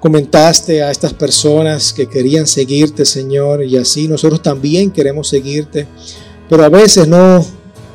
comentaste 0.00 0.82
a 0.82 0.90
estas 0.90 1.12
personas 1.12 1.92
que 1.92 2.06
querían 2.06 2.46
seguirte, 2.46 3.04
Señor, 3.04 3.62
y 3.64 3.76
así 3.76 4.08
nosotros 4.08 4.40
también 4.42 4.90
queremos 4.90 5.28
seguirte, 5.28 5.86
pero 6.48 6.64
a 6.64 6.70
veces 6.70 7.06
no 7.06 7.44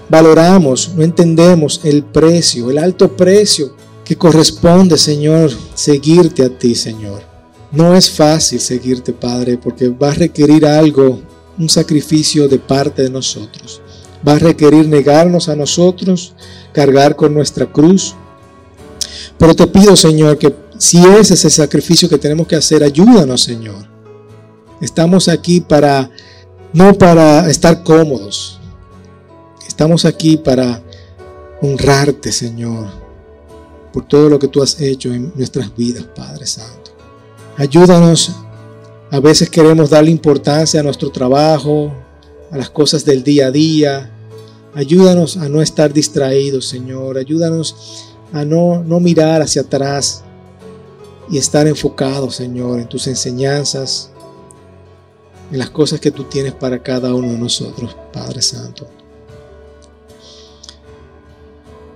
valoramos, 0.07 0.91
no 0.95 1.03
entendemos 1.03 1.81
el 1.83 2.03
precio, 2.03 2.69
el 2.69 2.77
alto 2.77 3.15
precio 3.15 3.73
que 4.05 4.15
corresponde, 4.15 4.97
Señor, 4.97 5.51
seguirte 5.73 6.43
a 6.43 6.49
ti, 6.49 6.75
Señor. 6.75 7.21
No 7.71 7.95
es 7.95 8.09
fácil 8.09 8.59
seguirte, 8.59 9.13
Padre, 9.13 9.57
porque 9.57 9.89
va 9.89 10.09
a 10.09 10.15
requerir 10.15 10.65
algo, 10.65 11.21
un 11.59 11.69
sacrificio 11.69 12.47
de 12.47 12.57
parte 12.57 13.03
de 13.03 13.09
nosotros. 13.09 13.81
Va 14.27 14.33
a 14.33 14.39
requerir 14.39 14.87
negarnos 14.87 15.49
a 15.49 15.55
nosotros, 15.55 16.33
cargar 16.73 17.15
con 17.15 17.33
nuestra 17.33 17.65
cruz. 17.65 18.15
Pero 19.37 19.55
te 19.55 19.67
pido, 19.67 19.95
Señor, 19.95 20.37
que 20.37 20.53
si 20.77 21.05
ese 21.05 21.33
es 21.35 21.45
el 21.45 21.51
sacrificio 21.51 22.09
que 22.09 22.17
tenemos 22.17 22.47
que 22.47 22.55
hacer, 22.55 22.83
ayúdanos, 22.83 23.43
Señor. 23.43 23.87
Estamos 24.81 25.27
aquí 25.27 25.61
para, 25.61 26.09
no 26.73 26.93
para 26.93 27.49
estar 27.49 27.83
cómodos. 27.83 28.59
Estamos 29.67 30.05
aquí 30.05 30.37
para 30.37 30.81
honrarte, 31.61 32.31
Señor 32.31 33.09
por 33.91 34.05
todo 34.05 34.29
lo 34.29 34.39
que 34.39 34.47
tú 34.47 34.61
has 34.61 34.79
hecho 34.79 35.13
en 35.13 35.31
nuestras 35.35 35.75
vidas, 35.75 36.03
Padre 36.15 36.45
Santo. 36.45 36.91
Ayúdanos. 37.57 38.31
A 39.11 39.19
veces 39.19 39.49
queremos 39.49 39.89
darle 39.89 40.11
importancia 40.11 40.79
a 40.79 40.83
nuestro 40.83 41.09
trabajo, 41.09 41.91
a 42.51 42.57
las 42.57 42.69
cosas 42.69 43.03
del 43.03 43.23
día 43.23 43.47
a 43.47 43.51
día. 43.51 44.11
Ayúdanos 44.75 45.35
a 45.37 45.49
no 45.49 45.63
estar 45.63 45.91
distraídos, 45.91 46.67
Señor. 46.67 47.17
Ayúdanos 47.17 48.05
a 48.31 48.45
no, 48.45 48.83
no 48.83 48.99
mirar 48.99 49.41
hacia 49.41 49.63
atrás 49.63 50.23
y 51.31 51.39
estar 51.39 51.65
enfocados, 51.65 52.35
Señor, 52.35 52.79
en 52.79 52.87
tus 52.87 53.07
enseñanzas, 53.07 54.11
en 55.51 55.57
las 55.57 55.71
cosas 55.71 55.99
que 55.99 56.11
tú 56.11 56.25
tienes 56.25 56.53
para 56.53 56.81
cada 56.81 57.13
uno 57.13 57.31
de 57.31 57.37
nosotros, 57.37 57.95
Padre 58.13 58.43
Santo. 58.43 58.87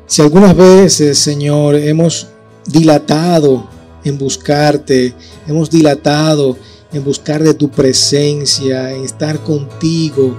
Si 0.08 0.22
algunas 0.24 0.56
veces, 0.56 1.20
Señor, 1.20 1.76
hemos 1.76 2.28
dilatado 2.66 3.68
en 4.04 4.18
buscarte, 4.18 5.14
hemos 5.48 5.70
dilatado 5.70 6.58
en 6.94 7.04
buscar 7.04 7.42
de 7.44 7.54
tu 7.54 7.70
presencia, 7.70 8.92
en 8.92 9.04
estar 9.04 9.40
contigo, 9.40 10.38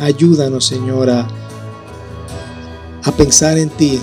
ayúdanos, 0.00 0.66
Señor, 0.66 1.10
a, 1.10 1.28
pensar 3.16 3.56
en 3.56 3.70
ti 3.70 3.98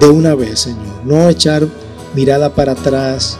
de 0.00 0.08
una 0.08 0.34
vez, 0.34 0.60
Señor. 0.60 1.04
No 1.04 1.28
echar 1.28 1.68
mirada 2.14 2.52
para 2.54 2.72
atrás, 2.72 3.38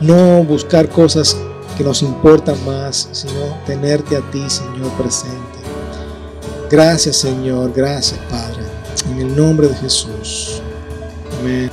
no 0.00 0.42
buscar 0.42 0.88
cosas 0.88 1.36
que 1.76 1.84
nos 1.84 2.02
importan 2.02 2.56
más, 2.66 3.08
sino 3.12 3.40
tenerte 3.66 4.16
a 4.16 4.30
ti, 4.30 4.42
Señor, 4.48 4.90
presente. 5.00 5.58
Gracias, 6.68 7.16
Señor. 7.16 7.72
Gracias, 7.74 8.20
Padre. 8.28 8.64
En 9.10 9.20
el 9.20 9.36
nombre 9.36 9.68
de 9.68 9.74
Jesús. 9.76 10.60
Amén. 11.40 11.70